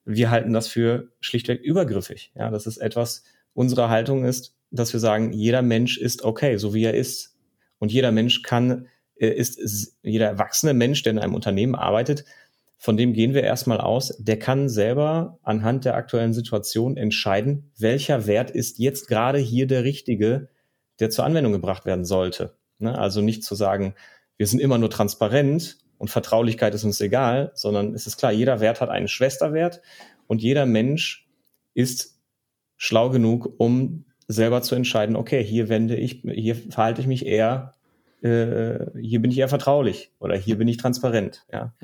Wir 0.05 0.31
halten 0.31 0.53
das 0.53 0.67
für 0.67 1.11
schlichtweg 1.19 1.61
übergriffig. 1.61 2.31
Ja, 2.35 2.49
das 2.49 2.67
ist 2.67 2.77
etwas, 2.77 3.23
unsere 3.53 3.89
Haltung 3.89 4.25
ist, 4.25 4.55
dass 4.71 4.93
wir 4.93 4.99
sagen, 4.99 5.33
jeder 5.33 5.61
Mensch 5.61 5.97
ist 5.97 6.23
okay, 6.23 6.57
so 6.57 6.73
wie 6.73 6.85
er 6.85 6.93
ist. 6.93 7.37
Und 7.77 7.91
jeder 7.91 8.11
Mensch 8.11 8.41
kann, 8.41 8.87
äh, 9.15 9.27
ist, 9.27 9.97
jeder 10.01 10.27
erwachsene 10.27 10.73
Mensch, 10.73 11.03
der 11.03 11.11
in 11.11 11.19
einem 11.19 11.35
Unternehmen 11.35 11.75
arbeitet, 11.75 12.25
von 12.77 12.97
dem 12.97 13.13
gehen 13.13 13.35
wir 13.35 13.43
erstmal 13.43 13.79
aus, 13.79 14.15
der 14.17 14.39
kann 14.39 14.67
selber 14.67 15.37
anhand 15.43 15.85
der 15.85 15.95
aktuellen 15.95 16.33
Situation 16.33 16.97
entscheiden, 16.97 17.71
welcher 17.77 18.25
Wert 18.25 18.49
ist 18.49 18.79
jetzt 18.79 19.07
gerade 19.07 19.37
hier 19.37 19.67
der 19.67 19.83
richtige, 19.83 20.49
der 20.99 21.11
zur 21.11 21.25
Anwendung 21.25 21.51
gebracht 21.51 21.85
werden 21.85 22.05
sollte. 22.05 22.55
Ne? 22.79 22.97
Also 22.97 23.21
nicht 23.21 23.43
zu 23.43 23.53
sagen, 23.53 23.93
wir 24.37 24.47
sind 24.47 24.59
immer 24.59 24.79
nur 24.79 24.89
transparent 24.89 25.77
und 26.01 26.09
Vertraulichkeit 26.09 26.73
ist 26.73 26.83
uns 26.83 26.99
egal, 26.99 27.51
sondern 27.53 27.93
es 27.93 28.07
ist 28.07 28.17
klar, 28.17 28.31
jeder 28.31 28.59
Wert 28.59 28.81
hat 28.81 28.89
einen 28.89 29.07
Schwesterwert 29.07 29.83
und 30.25 30.41
jeder 30.41 30.65
Mensch 30.65 31.29
ist 31.75 32.19
schlau 32.75 33.11
genug, 33.11 33.53
um 33.59 34.05
selber 34.27 34.63
zu 34.63 34.73
entscheiden, 34.73 35.15
okay, 35.15 35.43
hier 35.43 35.69
wende 35.69 35.95
ich, 35.95 36.23
hier 36.23 36.55
verhalte 36.55 37.01
ich 37.01 37.07
mich 37.07 37.27
eher, 37.27 37.75
äh, 38.23 38.79
hier 38.99 39.21
bin 39.21 39.29
ich 39.29 39.37
eher 39.37 39.47
vertraulich 39.47 40.11
oder 40.17 40.35
hier 40.35 40.57
bin 40.57 40.67
ich 40.67 40.77
transparent. 40.77 41.45
Ja. 41.53 41.75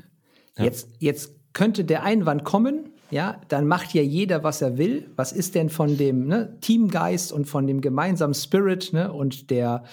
Ja. 0.56 0.64
Jetzt, 0.64 0.88
jetzt 0.98 1.36
könnte 1.52 1.84
der 1.84 2.02
Einwand 2.02 2.42
kommen, 2.42 2.90
ja, 3.12 3.40
dann 3.46 3.68
macht 3.68 3.94
ja 3.94 4.02
jeder, 4.02 4.42
was 4.42 4.60
er 4.62 4.78
will. 4.78 5.08
Was 5.14 5.30
ist 5.30 5.54
denn 5.54 5.70
von 5.70 5.96
dem 5.96 6.26
ne, 6.26 6.58
Teamgeist 6.60 7.32
und 7.32 7.44
von 7.44 7.68
dem 7.68 7.80
gemeinsamen 7.80 8.34
Spirit 8.34 8.92
ne, 8.92 9.12
und 9.12 9.50
der, 9.50 9.84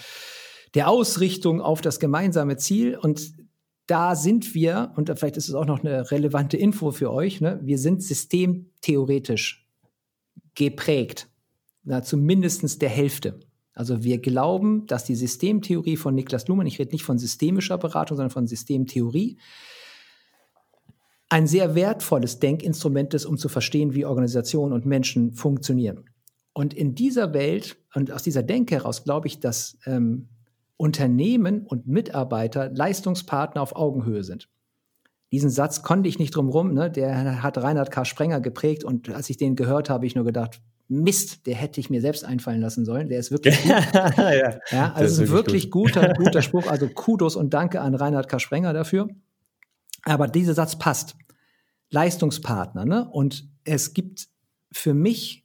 der 0.74 0.90
Ausrichtung 0.90 1.62
auf 1.62 1.82
das 1.82 2.00
gemeinsame 2.00 2.58
Ziel? 2.58 2.98
Und 2.98 3.45
da 3.88 4.16
sind 4.16 4.56
wir, 4.56 4.94
und 4.96 5.12
vielleicht 5.18 5.38
ist 5.38 5.50
es 5.50 5.56
auch 5.56 5.66
noch 5.66 5.84
eine 5.84 6.10
relevante 6.12 6.58
Info 6.58 6.92
für 6.92 7.12
euch, 7.12 7.42
ne, 7.42 7.60
wir 7.64 7.78
sind 7.78 8.02
systemtheoretisch 8.02 9.68
geprägt, 10.56 11.30
na, 11.84 12.02
zumindest 12.02 12.82
der 12.82 12.90
Hälfte. 12.90 13.40
Also 13.74 14.04
wir 14.04 14.20
glauben, 14.20 14.88
dass 14.88 15.04
die 15.04 15.16
Systemtheorie 15.16 15.98
von 15.98 16.16
Niklas 16.16 16.48
Luhmann, 16.48 16.66
ich 16.66 16.80
rede 16.80 16.92
nicht 16.92 17.04
von 17.04 17.20
systemischer 17.20 17.78
Beratung, 17.78 18.18
sondern 18.18 18.32
von 18.32 18.48
Systemtheorie, 18.48 19.38
ein 21.30 21.48
sehr 21.48 21.76
wertvolles 21.76 22.40
Denkinstrument 22.40 23.14
ist, 23.14 23.26
um 23.26 23.38
zu 23.38 23.50
verstehen, 23.50 23.94
wie 23.94 24.06
Organisationen 24.06 24.74
und 24.74 24.86
Menschen 24.86 25.34
funktionieren. 25.34 26.06
Und 26.54 26.74
in 26.74 26.96
dieser 26.96 27.34
Welt 27.34 27.78
und 27.94 28.12
aus 28.12 28.24
dieser 28.24 28.44
Denke 28.44 28.76
heraus 28.76 29.04
glaube 29.04 29.28
ich, 29.28 29.42
dass 29.42 29.78
ähm, 29.86 30.30
Unternehmen 30.78 31.66
und 31.66 31.88
Mitarbeiter 31.88 32.70
Leistungspartner 32.70 33.62
auf 33.62 33.76
Augenhöhe 33.76 34.24
sind. 34.24 34.50
Diesen 35.32 35.50
Satz 35.50 35.82
konnte 35.84 36.08
ich 36.08 36.20
nicht 36.20 36.36
drumrum, 36.36 36.74
ne? 36.74 36.92
der 36.92 37.42
hat 37.44 37.58
Reinhard 37.58 37.92
K. 37.92 38.06
Sprenger 38.06 38.40
geprägt 38.42 38.84
und 38.84 39.10
als 39.10 39.30
ich 39.30 39.38
den 39.38 39.56
gehört 39.56 39.90
habe, 39.90 40.06
ich 40.06 40.16
nur 40.16 40.26
gedacht, 40.26 40.62
Mist, 40.88 41.48
der 41.48 41.56
hätte 41.56 41.80
ich 41.80 41.90
mir 41.90 42.00
selbst 42.00 42.24
einfallen 42.24 42.62
lassen 42.62 42.86
sollen. 42.86 43.10
Der 43.10 43.20
ist 43.20 43.32
wirklich 43.32 43.60
gut. 43.60 43.72
ja, 44.18 44.60
ja, 44.70 44.94
also 44.94 45.24
ist 45.24 45.30
ein 45.30 45.36
wirklich 45.36 45.72
gut. 45.72 45.94
guter, 45.94 46.14
guter 46.18 46.42
Spruch. 46.44 46.68
Also 46.68 46.88
Kudos 46.88 47.36
und 47.36 47.54
Danke 47.54 47.82
an 47.82 47.96
Reinhard 47.96 48.30
K. 48.30 48.38
Sprenger 48.38 48.72
dafür. 48.72 49.08
Aber 50.04 50.28
dieser 50.28 50.54
Satz 50.54 50.78
passt. 50.78 51.16
Leistungspartner, 51.90 52.86
ne? 52.86 53.10
Und 53.10 53.48
es 53.64 53.94
gibt 53.94 54.28
für 54.72 54.94
mich 54.94 55.45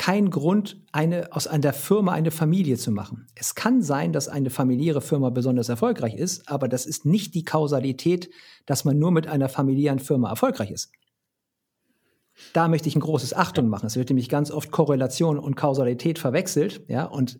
kein 0.00 0.30
Grund, 0.30 0.80
eine, 0.92 1.30
aus 1.30 1.46
einer 1.46 1.74
Firma 1.74 2.12
eine 2.12 2.30
Familie 2.30 2.78
zu 2.78 2.90
machen. 2.90 3.26
Es 3.34 3.54
kann 3.54 3.82
sein, 3.82 4.14
dass 4.14 4.28
eine 4.28 4.48
familiäre 4.48 5.02
Firma 5.02 5.28
besonders 5.28 5.68
erfolgreich 5.68 6.14
ist, 6.14 6.48
aber 6.48 6.68
das 6.68 6.86
ist 6.86 7.04
nicht 7.04 7.34
die 7.34 7.44
Kausalität, 7.44 8.30
dass 8.64 8.86
man 8.86 8.98
nur 8.98 9.10
mit 9.10 9.26
einer 9.26 9.50
familiären 9.50 9.98
Firma 9.98 10.30
erfolgreich 10.30 10.70
ist. 10.70 10.90
Da 12.54 12.68
möchte 12.68 12.88
ich 12.88 12.96
ein 12.96 13.02
großes 13.02 13.34
Achtung 13.34 13.68
machen. 13.68 13.84
Es 13.84 13.96
wird 13.96 14.08
nämlich 14.08 14.30
ganz 14.30 14.50
oft 14.50 14.70
Korrelation 14.70 15.38
und 15.38 15.54
Kausalität 15.54 16.18
verwechselt, 16.18 16.82
ja, 16.88 17.04
und 17.04 17.38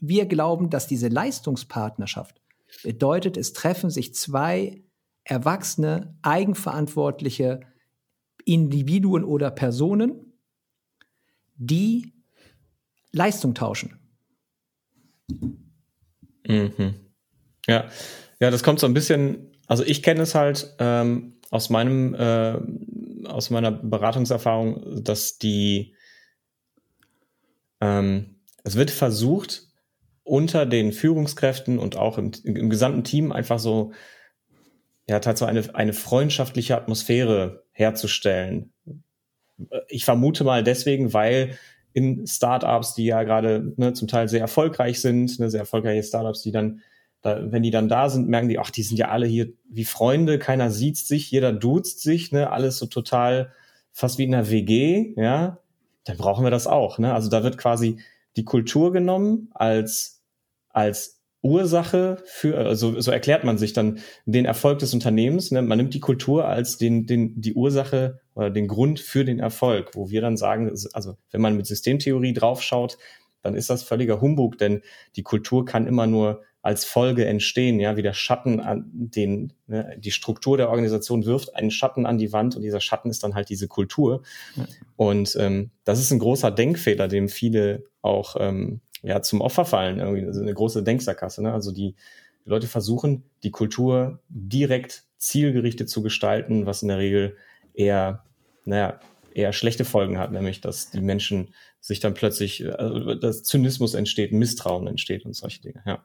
wir 0.00 0.26
glauben, 0.26 0.70
dass 0.70 0.88
diese 0.88 1.06
Leistungspartnerschaft 1.06 2.42
bedeutet, 2.82 3.36
es 3.36 3.52
treffen 3.52 3.90
sich 3.90 4.16
zwei 4.16 4.82
erwachsene, 5.22 6.18
eigenverantwortliche 6.22 7.60
Individuen 8.44 9.22
oder 9.22 9.52
Personen, 9.52 10.23
die 11.56 12.12
Leistung 13.12 13.54
tauschen. 13.54 13.98
Mhm. 16.46 16.94
Ja. 17.66 17.88
ja, 18.40 18.50
das 18.50 18.62
kommt 18.62 18.80
so 18.80 18.86
ein 18.86 18.94
bisschen, 18.94 19.52
also 19.66 19.84
ich 19.84 20.02
kenne 20.02 20.22
es 20.22 20.34
halt 20.34 20.74
ähm, 20.78 21.36
aus 21.50 21.70
meinem, 21.70 22.14
äh, 22.14 22.58
aus 23.26 23.50
meiner 23.50 23.70
Beratungserfahrung, 23.70 25.02
dass 25.02 25.38
die, 25.38 25.94
ähm, 27.80 28.40
es 28.64 28.76
wird 28.76 28.90
versucht, 28.90 29.68
unter 30.24 30.66
den 30.66 30.92
Führungskräften 30.92 31.78
und 31.78 31.96
auch 31.96 32.18
im, 32.18 32.32
im 32.44 32.68
gesamten 32.70 33.04
Team 33.04 33.32
einfach 33.32 33.58
so, 33.58 33.92
ja, 35.06 35.20
tatsächlich 35.20 35.66
eine, 35.66 35.74
eine 35.74 35.92
freundschaftliche 35.92 36.76
Atmosphäre 36.76 37.64
herzustellen 37.72 38.73
ich 39.88 40.04
vermute 40.04 40.44
mal 40.44 40.62
deswegen, 40.62 41.12
weil 41.12 41.58
in 41.92 42.26
Startups, 42.26 42.94
die 42.94 43.06
ja 43.06 43.22
gerade 43.22 43.72
ne, 43.76 43.92
zum 43.92 44.08
Teil 44.08 44.28
sehr 44.28 44.40
erfolgreich 44.40 45.00
sind, 45.00 45.38
ne, 45.38 45.50
sehr 45.50 45.60
erfolgreiche 45.60 46.02
Startups, 46.02 46.42
die 46.42 46.50
dann, 46.50 46.82
da, 47.22 47.52
wenn 47.52 47.62
die 47.62 47.70
dann 47.70 47.88
da 47.88 48.10
sind, 48.10 48.28
merken 48.28 48.48
die, 48.48 48.58
ach, 48.58 48.70
die 48.70 48.82
sind 48.82 48.98
ja 48.98 49.08
alle 49.08 49.26
hier 49.26 49.52
wie 49.68 49.84
Freunde, 49.84 50.38
keiner 50.38 50.70
sieht 50.70 50.96
sich, 50.96 51.30
jeder 51.30 51.52
duzt 51.52 52.00
sich, 52.00 52.32
ne, 52.32 52.50
alles 52.50 52.78
so 52.78 52.86
total 52.86 53.52
fast 53.92 54.18
wie 54.18 54.24
in 54.24 54.34
einer 54.34 54.50
WG, 54.50 55.14
ja, 55.16 55.58
dann 56.04 56.16
brauchen 56.16 56.44
wir 56.44 56.50
das 56.50 56.66
auch. 56.66 56.98
Ne? 56.98 57.14
Also 57.14 57.30
da 57.30 57.42
wird 57.42 57.58
quasi 57.58 57.98
die 58.36 58.44
Kultur 58.44 58.92
genommen 58.92 59.50
als, 59.54 60.22
als 60.68 61.13
Ursache 61.44 62.16
für, 62.24 62.56
also 62.56 63.00
so 63.00 63.10
erklärt 63.10 63.44
man 63.44 63.58
sich 63.58 63.74
dann 63.74 63.98
den 64.24 64.46
Erfolg 64.46 64.78
des 64.78 64.94
Unternehmens. 64.94 65.50
Ne? 65.50 65.60
Man 65.60 65.76
nimmt 65.76 65.92
die 65.92 66.00
Kultur 66.00 66.46
als 66.46 66.78
den, 66.78 67.06
den, 67.06 67.40
die 67.40 67.52
Ursache 67.52 68.20
oder 68.34 68.50
den 68.50 68.66
Grund 68.66 68.98
für 68.98 69.24
den 69.24 69.38
Erfolg, 69.38 69.90
wo 69.94 70.08
wir 70.08 70.22
dann 70.22 70.38
sagen, 70.38 70.72
also 70.94 71.16
wenn 71.30 71.40
man 71.42 71.56
mit 71.56 71.66
Systemtheorie 71.66 72.32
draufschaut, 72.32 72.96
dann 73.42 73.54
ist 73.54 73.68
das 73.68 73.82
völliger 73.82 74.22
Humbug, 74.22 74.56
denn 74.56 74.80
die 75.16 75.22
Kultur 75.22 75.66
kann 75.66 75.86
immer 75.86 76.06
nur 76.06 76.42
als 76.62 76.86
Folge 76.86 77.26
entstehen, 77.26 77.78
ja, 77.78 77.98
wie 77.98 78.02
der 78.02 78.14
Schatten 78.14 78.58
an 78.58 78.86
den, 78.90 79.52
ne, 79.66 79.96
die 79.98 80.12
Struktur 80.12 80.56
der 80.56 80.70
Organisation 80.70 81.26
wirft 81.26 81.54
einen 81.54 81.70
Schatten 81.70 82.06
an 82.06 82.16
die 82.16 82.32
Wand 82.32 82.56
und 82.56 82.62
dieser 82.62 82.80
Schatten 82.80 83.10
ist 83.10 83.22
dann 83.22 83.34
halt 83.34 83.50
diese 83.50 83.68
Kultur. 83.68 84.22
Und 84.96 85.36
ähm, 85.38 85.72
das 85.84 86.00
ist 86.00 86.10
ein 86.10 86.18
großer 86.18 86.50
Denkfehler, 86.50 87.06
dem 87.06 87.28
viele 87.28 87.84
auch 88.00 88.36
ähm, 88.40 88.80
ja, 89.04 89.22
zum 89.22 89.40
Opfer 89.40 89.64
fallen, 89.64 90.00
irgendwie 90.00 90.26
also 90.26 90.40
eine 90.40 90.54
große 90.54 90.82
Denksackgasse. 90.82 91.42
Ne? 91.42 91.52
Also 91.52 91.72
die, 91.72 91.94
Leute 92.44 92.66
versuchen, 92.66 93.24
die 93.42 93.50
Kultur 93.50 94.20
direkt 94.28 95.04
zielgerichtet 95.16 95.88
zu 95.88 96.02
gestalten, 96.02 96.66
was 96.66 96.82
in 96.82 96.88
der 96.88 96.98
Regel 96.98 97.36
eher, 97.72 98.24
naja, 98.64 99.00
eher 99.32 99.52
schlechte 99.52 99.84
Folgen 99.84 100.18
hat, 100.18 100.30
nämlich 100.30 100.60
dass 100.60 100.90
die 100.90 101.00
Menschen 101.00 101.54
sich 101.80 102.00
dann 102.00 102.14
plötzlich, 102.14 102.66
also 102.78 103.14
dass 103.14 103.42
Zynismus 103.42 103.94
entsteht, 103.94 104.32
Misstrauen 104.32 104.86
entsteht 104.86 105.24
und 105.24 105.34
solche 105.34 105.60
Dinge. 105.60 105.82
Ja. 105.86 106.04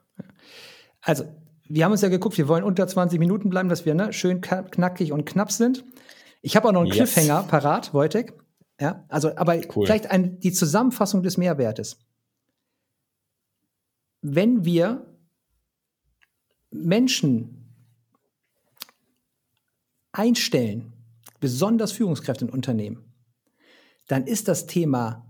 Also, 1.02 1.24
wir 1.68 1.84
haben 1.84 1.92
uns 1.92 2.02
ja 2.02 2.08
geguckt, 2.08 2.36
wir 2.36 2.48
wollen 2.48 2.64
unter 2.64 2.86
20 2.86 3.18
Minuten 3.18 3.48
bleiben, 3.50 3.68
dass 3.68 3.86
wir 3.86 3.94
ne, 3.94 4.12
schön 4.12 4.40
knackig 4.40 5.12
und 5.12 5.24
knapp 5.24 5.52
sind. 5.52 5.84
Ich 6.42 6.56
habe 6.56 6.68
auch 6.68 6.72
noch 6.72 6.80
einen 6.80 6.92
yes. 6.92 7.12
Cliffhanger 7.12 7.44
parat, 7.44 7.94
Wojtek. 7.94 8.32
Ja, 8.80 9.04
also, 9.08 9.36
aber 9.36 9.56
cool. 9.76 9.86
vielleicht 9.86 10.10
ein, 10.10 10.40
die 10.40 10.52
Zusammenfassung 10.52 11.22
des 11.22 11.36
Mehrwertes 11.36 11.98
wenn 14.22 14.64
wir 14.64 15.06
Menschen 16.70 17.72
einstellen, 20.12 20.92
besonders 21.40 21.92
Führungskräfte 21.92 22.44
in 22.44 22.50
Unternehmen, 22.50 23.04
dann 24.06 24.26
ist 24.26 24.48
das 24.48 24.66
Thema 24.66 25.26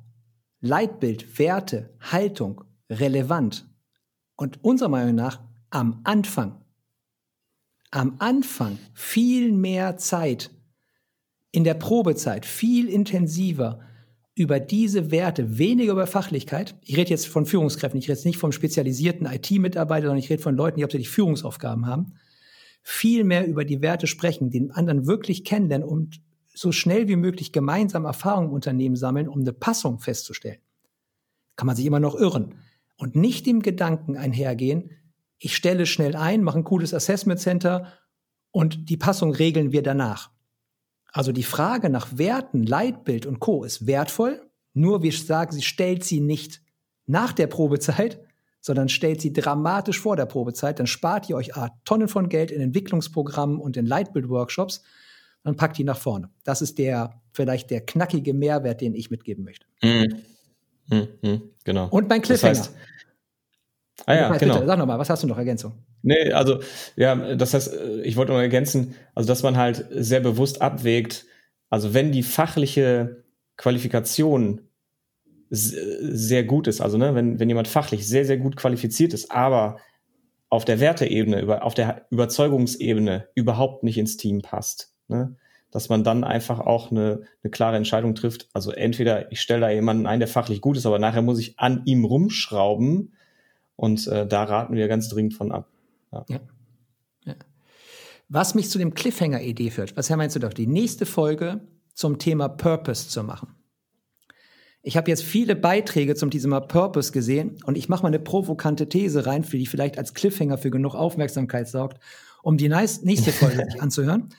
Leitbild, 0.60 1.38
Werte, 1.38 1.90
Haltung 2.00 2.64
relevant. 2.88 3.66
Und 4.36 4.62
unserer 4.64 4.88
Meinung 4.88 5.14
nach 5.14 5.40
am 5.70 6.00
Anfang, 6.04 6.64
am 7.90 8.16
Anfang 8.18 8.78
viel 8.94 9.52
mehr 9.52 9.96
Zeit, 9.96 10.50
in 11.52 11.64
der 11.64 11.74
Probezeit 11.74 12.46
viel 12.46 12.88
intensiver 12.88 13.80
über 14.40 14.58
diese 14.58 15.10
Werte, 15.10 15.58
weniger 15.58 15.92
über 15.92 16.06
Fachlichkeit. 16.06 16.74
Ich 16.86 16.96
rede 16.96 17.10
jetzt 17.10 17.28
von 17.28 17.44
Führungskräften, 17.44 17.98
ich 17.98 18.06
rede 18.06 18.14
jetzt 18.14 18.24
nicht 18.24 18.38
vom 18.38 18.52
spezialisierten 18.52 19.26
IT-Mitarbeiter, 19.26 20.06
sondern 20.06 20.18
ich 20.24 20.30
rede 20.30 20.42
von 20.42 20.56
Leuten, 20.56 20.78
die 20.78 20.82
hauptsächlich 20.82 21.10
Führungsaufgaben 21.10 21.84
haben. 21.84 22.14
Viel 22.82 23.24
mehr 23.24 23.46
über 23.46 23.66
die 23.66 23.82
Werte 23.82 24.06
sprechen, 24.06 24.48
den 24.48 24.70
anderen 24.70 25.06
wirklich 25.06 25.44
kennenlernen 25.44 25.86
und 25.86 26.22
so 26.54 26.72
schnell 26.72 27.06
wie 27.06 27.16
möglich 27.16 27.52
gemeinsam 27.52 28.06
Erfahrungen 28.06 28.48
im 28.48 28.54
Unternehmen 28.54 28.96
sammeln, 28.96 29.28
um 29.28 29.40
eine 29.40 29.52
Passung 29.52 29.98
festzustellen. 29.98 30.60
Kann 31.56 31.66
man 31.66 31.76
sich 31.76 31.84
immer 31.84 32.00
noch 32.00 32.14
irren. 32.14 32.54
Und 32.96 33.16
nicht 33.16 33.44
dem 33.44 33.60
Gedanken 33.60 34.16
einhergehen, 34.16 34.90
ich 35.36 35.54
stelle 35.54 35.84
schnell 35.84 36.16
ein, 36.16 36.42
mache 36.42 36.60
ein 36.60 36.64
cooles 36.64 36.94
Assessment 36.94 37.40
Center 37.40 37.92
und 38.52 38.88
die 38.88 38.96
Passung 38.96 39.34
regeln 39.34 39.70
wir 39.72 39.82
danach. 39.82 40.30
Also 41.12 41.32
die 41.32 41.42
Frage 41.42 41.90
nach 41.90 42.08
Werten, 42.16 42.64
Leitbild 42.64 43.26
und 43.26 43.40
Co. 43.40 43.64
ist 43.64 43.86
wertvoll, 43.86 44.42
nur 44.74 45.02
wir 45.02 45.12
sagen, 45.12 45.52
sie 45.52 45.62
stellt 45.62 46.04
sie 46.04 46.20
nicht 46.20 46.62
nach 47.06 47.32
der 47.32 47.48
Probezeit, 47.48 48.20
sondern 48.60 48.88
stellt 48.88 49.20
sie 49.20 49.32
dramatisch 49.32 49.98
vor 49.98 50.16
der 50.16 50.26
Probezeit. 50.26 50.78
Dann 50.78 50.86
spart 50.86 51.28
ihr 51.28 51.36
euch 51.36 51.56
A, 51.56 51.70
Tonnen 51.84 52.08
von 52.08 52.28
Geld 52.28 52.50
in 52.50 52.60
Entwicklungsprogrammen 52.60 53.58
und 53.58 53.76
in 53.76 53.86
Leitbild-Workshops 53.86 54.82
und 55.42 55.56
packt 55.56 55.78
die 55.78 55.84
nach 55.84 55.98
vorne. 55.98 56.30
Das 56.44 56.62
ist 56.62 56.78
der 56.78 57.20
vielleicht 57.32 57.70
der 57.70 57.80
knackige 57.80 58.34
Mehrwert, 58.34 58.80
den 58.80 58.94
ich 58.94 59.10
mitgeben 59.10 59.44
möchte. 59.44 59.66
Mhm. 59.82 60.22
Mhm, 61.22 61.42
genau. 61.64 61.88
Und 61.88 62.08
mein 62.08 62.20
Cliffhanger. 62.20 62.54
Das 62.54 62.68
heißt, 62.68 62.76
ah 64.06 64.14
ja, 64.14 64.36
genau. 64.36 64.54
Bitte, 64.54 64.66
sag 64.66 64.78
nochmal, 64.78 64.98
was 64.98 65.08
hast 65.08 65.22
du 65.22 65.26
noch 65.26 65.38
Ergänzung? 65.38 65.72
Nee, 66.02 66.32
also 66.32 66.60
ja, 66.96 67.34
das 67.34 67.52
heißt, 67.54 67.74
ich 68.04 68.16
wollte 68.16 68.32
noch 68.32 68.38
ergänzen, 68.38 68.94
also 69.14 69.26
dass 69.28 69.42
man 69.42 69.56
halt 69.56 69.86
sehr 69.90 70.20
bewusst 70.20 70.62
abwägt, 70.62 71.26
also 71.68 71.94
wenn 71.94 72.10
die 72.12 72.22
fachliche 72.22 73.24
Qualifikation 73.56 74.62
sehr 75.50 76.44
gut 76.44 76.68
ist, 76.68 76.80
also 76.80 76.96
ne, 76.96 77.14
wenn, 77.14 77.38
wenn 77.40 77.48
jemand 77.48 77.68
fachlich 77.68 78.06
sehr, 78.06 78.24
sehr 78.24 78.38
gut 78.38 78.56
qualifiziert 78.56 79.12
ist, 79.12 79.30
aber 79.30 79.78
auf 80.48 80.64
der 80.64 80.80
Werteebene, 80.80 81.40
über, 81.40 81.64
auf 81.64 81.74
der 81.74 82.06
Überzeugungsebene 82.10 83.28
überhaupt 83.34 83.82
nicht 83.82 83.98
ins 83.98 84.16
Team 84.16 84.42
passt, 84.42 84.94
ne, 85.08 85.36
dass 85.70 85.88
man 85.88 86.04
dann 86.04 86.24
einfach 86.24 86.60
auch 86.60 86.90
eine, 86.90 87.22
eine 87.42 87.50
klare 87.50 87.76
Entscheidung 87.76 88.14
trifft. 88.14 88.48
Also 88.52 88.70
entweder 88.72 89.30
ich 89.32 89.40
stelle 89.40 89.60
da 89.60 89.70
jemanden 89.70 90.06
ein, 90.06 90.20
der 90.20 90.28
fachlich 90.28 90.60
gut 90.60 90.76
ist, 90.76 90.86
aber 90.86 90.98
nachher 90.98 91.22
muss 91.22 91.38
ich 91.38 91.58
an 91.58 91.82
ihm 91.84 92.04
rumschrauben 92.04 93.14
und 93.76 94.06
äh, 94.06 94.26
da 94.26 94.44
raten 94.44 94.74
wir 94.76 94.88
ganz 94.88 95.08
dringend 95.08 95.34
von 95.34 95.52
ab. 95.52 95.68
Ja. 96.12 96.24
ja. 96.28 96.40
Was 98.28 98.54
mich 98.54 98.70
zu 98.70 98.78
dem 98.78 98.94
Cliffhanger-Idee 98.94 99.70
führt, 99.70 99.96
was 99.96 100.08
meinst 100.10 100.36
du 100.36 100.40
doch, 100.40 100.52
die 100.52 100.66
nächste 100.66 101.06
Folge 101.06 101.60
zum 101.94 102.18
Thema 102.18 102.48
Purpose 102.48 103.08
zu 103.08 103.22
machen. 103.22 103.54
Ich 104.82 104.96
habe 104.96 105.10
jetzt 105.10 105.22
viele 105.22 105.56
Beiträge 105.56 106.14
zum 106.14 106.30
Thema 106.30 106.60
Purpose 106.60 107.12
gesehen 107.12 107.58
und 107.64 107.76
ich 107.76 107.88
mache 107.88 108.02
mal 108.02 108.08
eine 108.08 108.18
provokante 108.18 108.88
These 108.88 109.26
rein, 109.26 109.44
für 109.44 109.58
die 109.58 109.66
vielleicht 109.66 109.98
als 109.98 110.14
Cliffhanger 110.14 110.56
für 110.56 110.70
genug 110.70 110.94
Aufmerksamkeit 110.94 111.68
sorgt, 111.68 112.00
um 112.42 112.56
die 112.56 112.68
nächste 112.68 113.32
Folge 113.32 113.64
sich 113.70 113.82
anzuhören. 113.82 114.30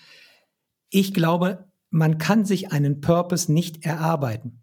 Ich 0.90 1.14
glaube, 1.14 1.66
man 1.92 2.18
kann 2.18 2.46
sich 2.46 2.72
einen 2.72 3.02
Purpose 3.02 3.52
nicht 3.52 3.86
erarbeiten. 3.86 4.62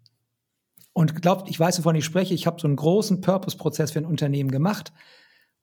Und 0.91 1.21
glaubt, 1.21 1.49
ich 1.49 1.57
weiß, 1.57 1.79
wovon 1.79 1.95
ich 1.95 2.03
spreche, 2.03 2.33
ich 2.33 2.45
habe 2.45 2.59
so 2.59 2.67
einen 2.67 2.75
großen 2.75 3.21
Purpose-Prozess 3.21 3.91
für 3.91 3.99
ein 3.99 4.05
Unternehmen 4.05 4.51
gemacht 4.51 4.91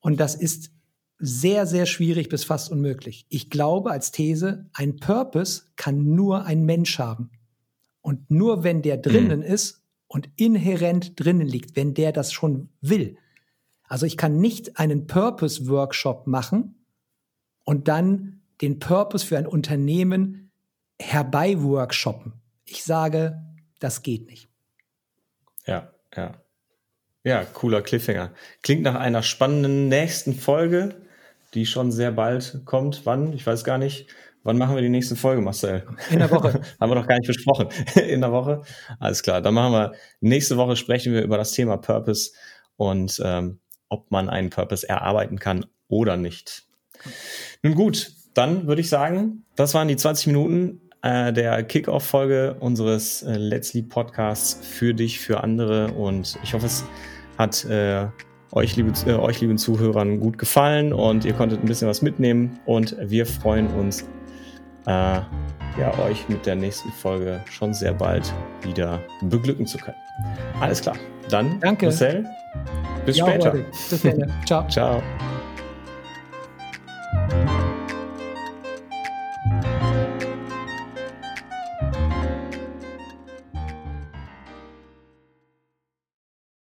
und 0.00 0.18
das 0.18 0.34
ist 0.34 0.70
sehr, 1.18 1.66
sehr 1.66 1.86
schwierig 1.86 2.28
bis 2.28 2.44
fast 2.44 2.70
unmöglich. 2.70 3.26
Ich 3.28 3.50
glaube 3.50 3.90
als 3.90 4.10
These, 4.10 4.66
ein 4.72 4.96
Purpose 4.96 5.64
kann 5.76 6.14
nur 6.14 6.44
ein 6.44 6.64
Mensch 6.64 6.98
haben. 6.98 7.30
Und 8.02 8.30
nur 8.30 8.64
wenn 8.64 8.82
der 8.82 8.98
drinnen 8.98 9.40
mhm. 9.40 9.46
ist 9.46 9.82
und 10.06 10.28
inhärent 10.36 11.18
drinnen 11.18 11.46
liegt, 11.46 11.74
wenn 11.76 11.94
der 11.94 12.12
das 12.12 12.32
schon 12.32 12.68
will. 12.80 13.16
Also 13.88 14.06
ich 14.06 14.16
kann 14.16 14.38
nicht 14.38 14.78
einen 14.78 15.06
Purpose-Workshop 15.06 16.26
machen 16.26 16.84
und 17.64 17.88
dann 17.88 18.42
den 18.60 18.78
Purpose 18.78 19.24
für 19.24 19.38
ein 19.38 19.46
Unternehmen 19.46 20.50
herbei-workshoppen. 21.00 22.34
Ich 22.64 22.84
sage, 22.84 23.42
das 23.78 24.02
geht 24.02 24.26
nicht. 24.26 24.48
Ja, 25.66 25.92
ja. 26.16 26.34
Ja, 27.24 27.44
cooler 27.44 27.82
Cliffhanger. 27.82 28.32
Klingt 28.62 28.82
nach 28.82 28.94
einer 28.94 29.24
spannenden 29.24 29.88
nächsten 29.88 30.32
Folge 30.32 30.94
die 31.56 31.66
schon 31.66 31.90
sehr 31.90 32.12
bald 32.12 32.62
kommt. 32.64 33.04
Wann? 33.04 33.32
Ich 33.32 33.46
weiß 33.46 33.64
gar 33.64 33.78
nicht. 33.78 34.06
Wann 34.44 34.58
machen 34.58 34.76
wir 34.76 34.82
die 34.82 34.88
nächste 34.88 35.16
Folge, 35.16 35.42
Marcel? 35.42 35.84
In 36.10 36.20
der 36.20 36.30
Woche. 36.30 36.60
Haben 36.80 36.90
wir 36.90 36.94
noch 36.94 37.08
gar 37.08 37.18
nicht 37.18 37.26
besprochen. 37.26 37.68
In 38.08 38.20
der 38.20 38.30
Woche. 38.30 38.62
Alles 39.00 39.22
klar. 39.22 39.40
Dann 39.40 39.54
machen 39.54 39.72
wir 39.72 39.92
nächste 40.20 40.56
Woche 40.56 40.76
sprechen 40.76 41.12
wir 41.12 41.22
über 41.22 41.36
das 41.36 41.50
Thema 41.50 41.78
Purpose 41.78 42.30
und 42.76 43.20
ähm, 43.24 43.58
ob 43.88 44.10
man 44.10 44.28
einen 44.28 44.50
Purpose 44.50 44.88
erarbeiten 44.88 45.38
kann 45.38 45.66
oder 45.88 46.16
nicht. 46.16 46.64
Nun 47.62 47.74
gut, 47.74 48.12
dann 48.34 48.66
würde 48.68 48.82
ich 48.82 48.88
sagen, 48.88 49.44
das 49.56 49.74
waren 49.74 49.88
die 49.88 49.96
20 49.96 50.28
Minuten 50.28 50.80
äh, 51.02 51.32
der 51.32 51.64
Kickoff-Folge 51.64 52.56
unseres 52.60 53.22
äh, 53.22 53.36
Let's 53.36 53.74
Lead 53.74 53.88
Podcasts 53.88 54.64
für 54.64 54.94
dich, 54.94 55.18
für 55.18 55.42
andere 55.42 55.88
und 55.92 56.38
ich 56.42 56.54
hoffe, 56.54 56.66
es 56.66 56.84
hat 57.38 57.64
äh, 57.64 58.08
euch, 58.52 58.76
liebe, 58.76 58.92
äh, 59.06 59.14
euch 59.14 59.40
lieben 59.40 59.58
Zuhörern 59.58 60.20
gut 60.20 60.38
gefallen 60.38 60.92
und 60.92 61.24
ihr 61.24 61.32
konntet 61.32 61.62
ein 61.62 61.66
bisschen 61.66 61.88
was 61.88 62.02
mitnehmen 62.02 62.58
und 62.64 62.96
wir 63.00 63.26
freuen 63.26 63.66
uns, 63.68 64.02
äh, 64.86 65.20
ja, 65.78 65.98
euch 66.06 66.28
mit 66.28 66.46
der 66.46 66.56
nächsten 66.56 66.90
Folge 66.90 67.42
schon 67.50 67.74
sehr 67.74 67.92
bald 67.92 68.32
wieder 68.62 69.00
beglücken 69.22 69.66
zu 69.66 69.78
können. 69.78 69.96
Alles 70.60 70.80
klar. 70.80 70.96
Dann, 71.28 71.60
Danke. 71.60 71.86
Marcel, 71.86 72.24
bis 73.04 73.18
ja, 73.18 73.26
später. 73.26 73.50
Bis 73.50 73.98
später. 73.98 74.26
Ciao. 74.46 74.68
Ciao. 74.68 75.02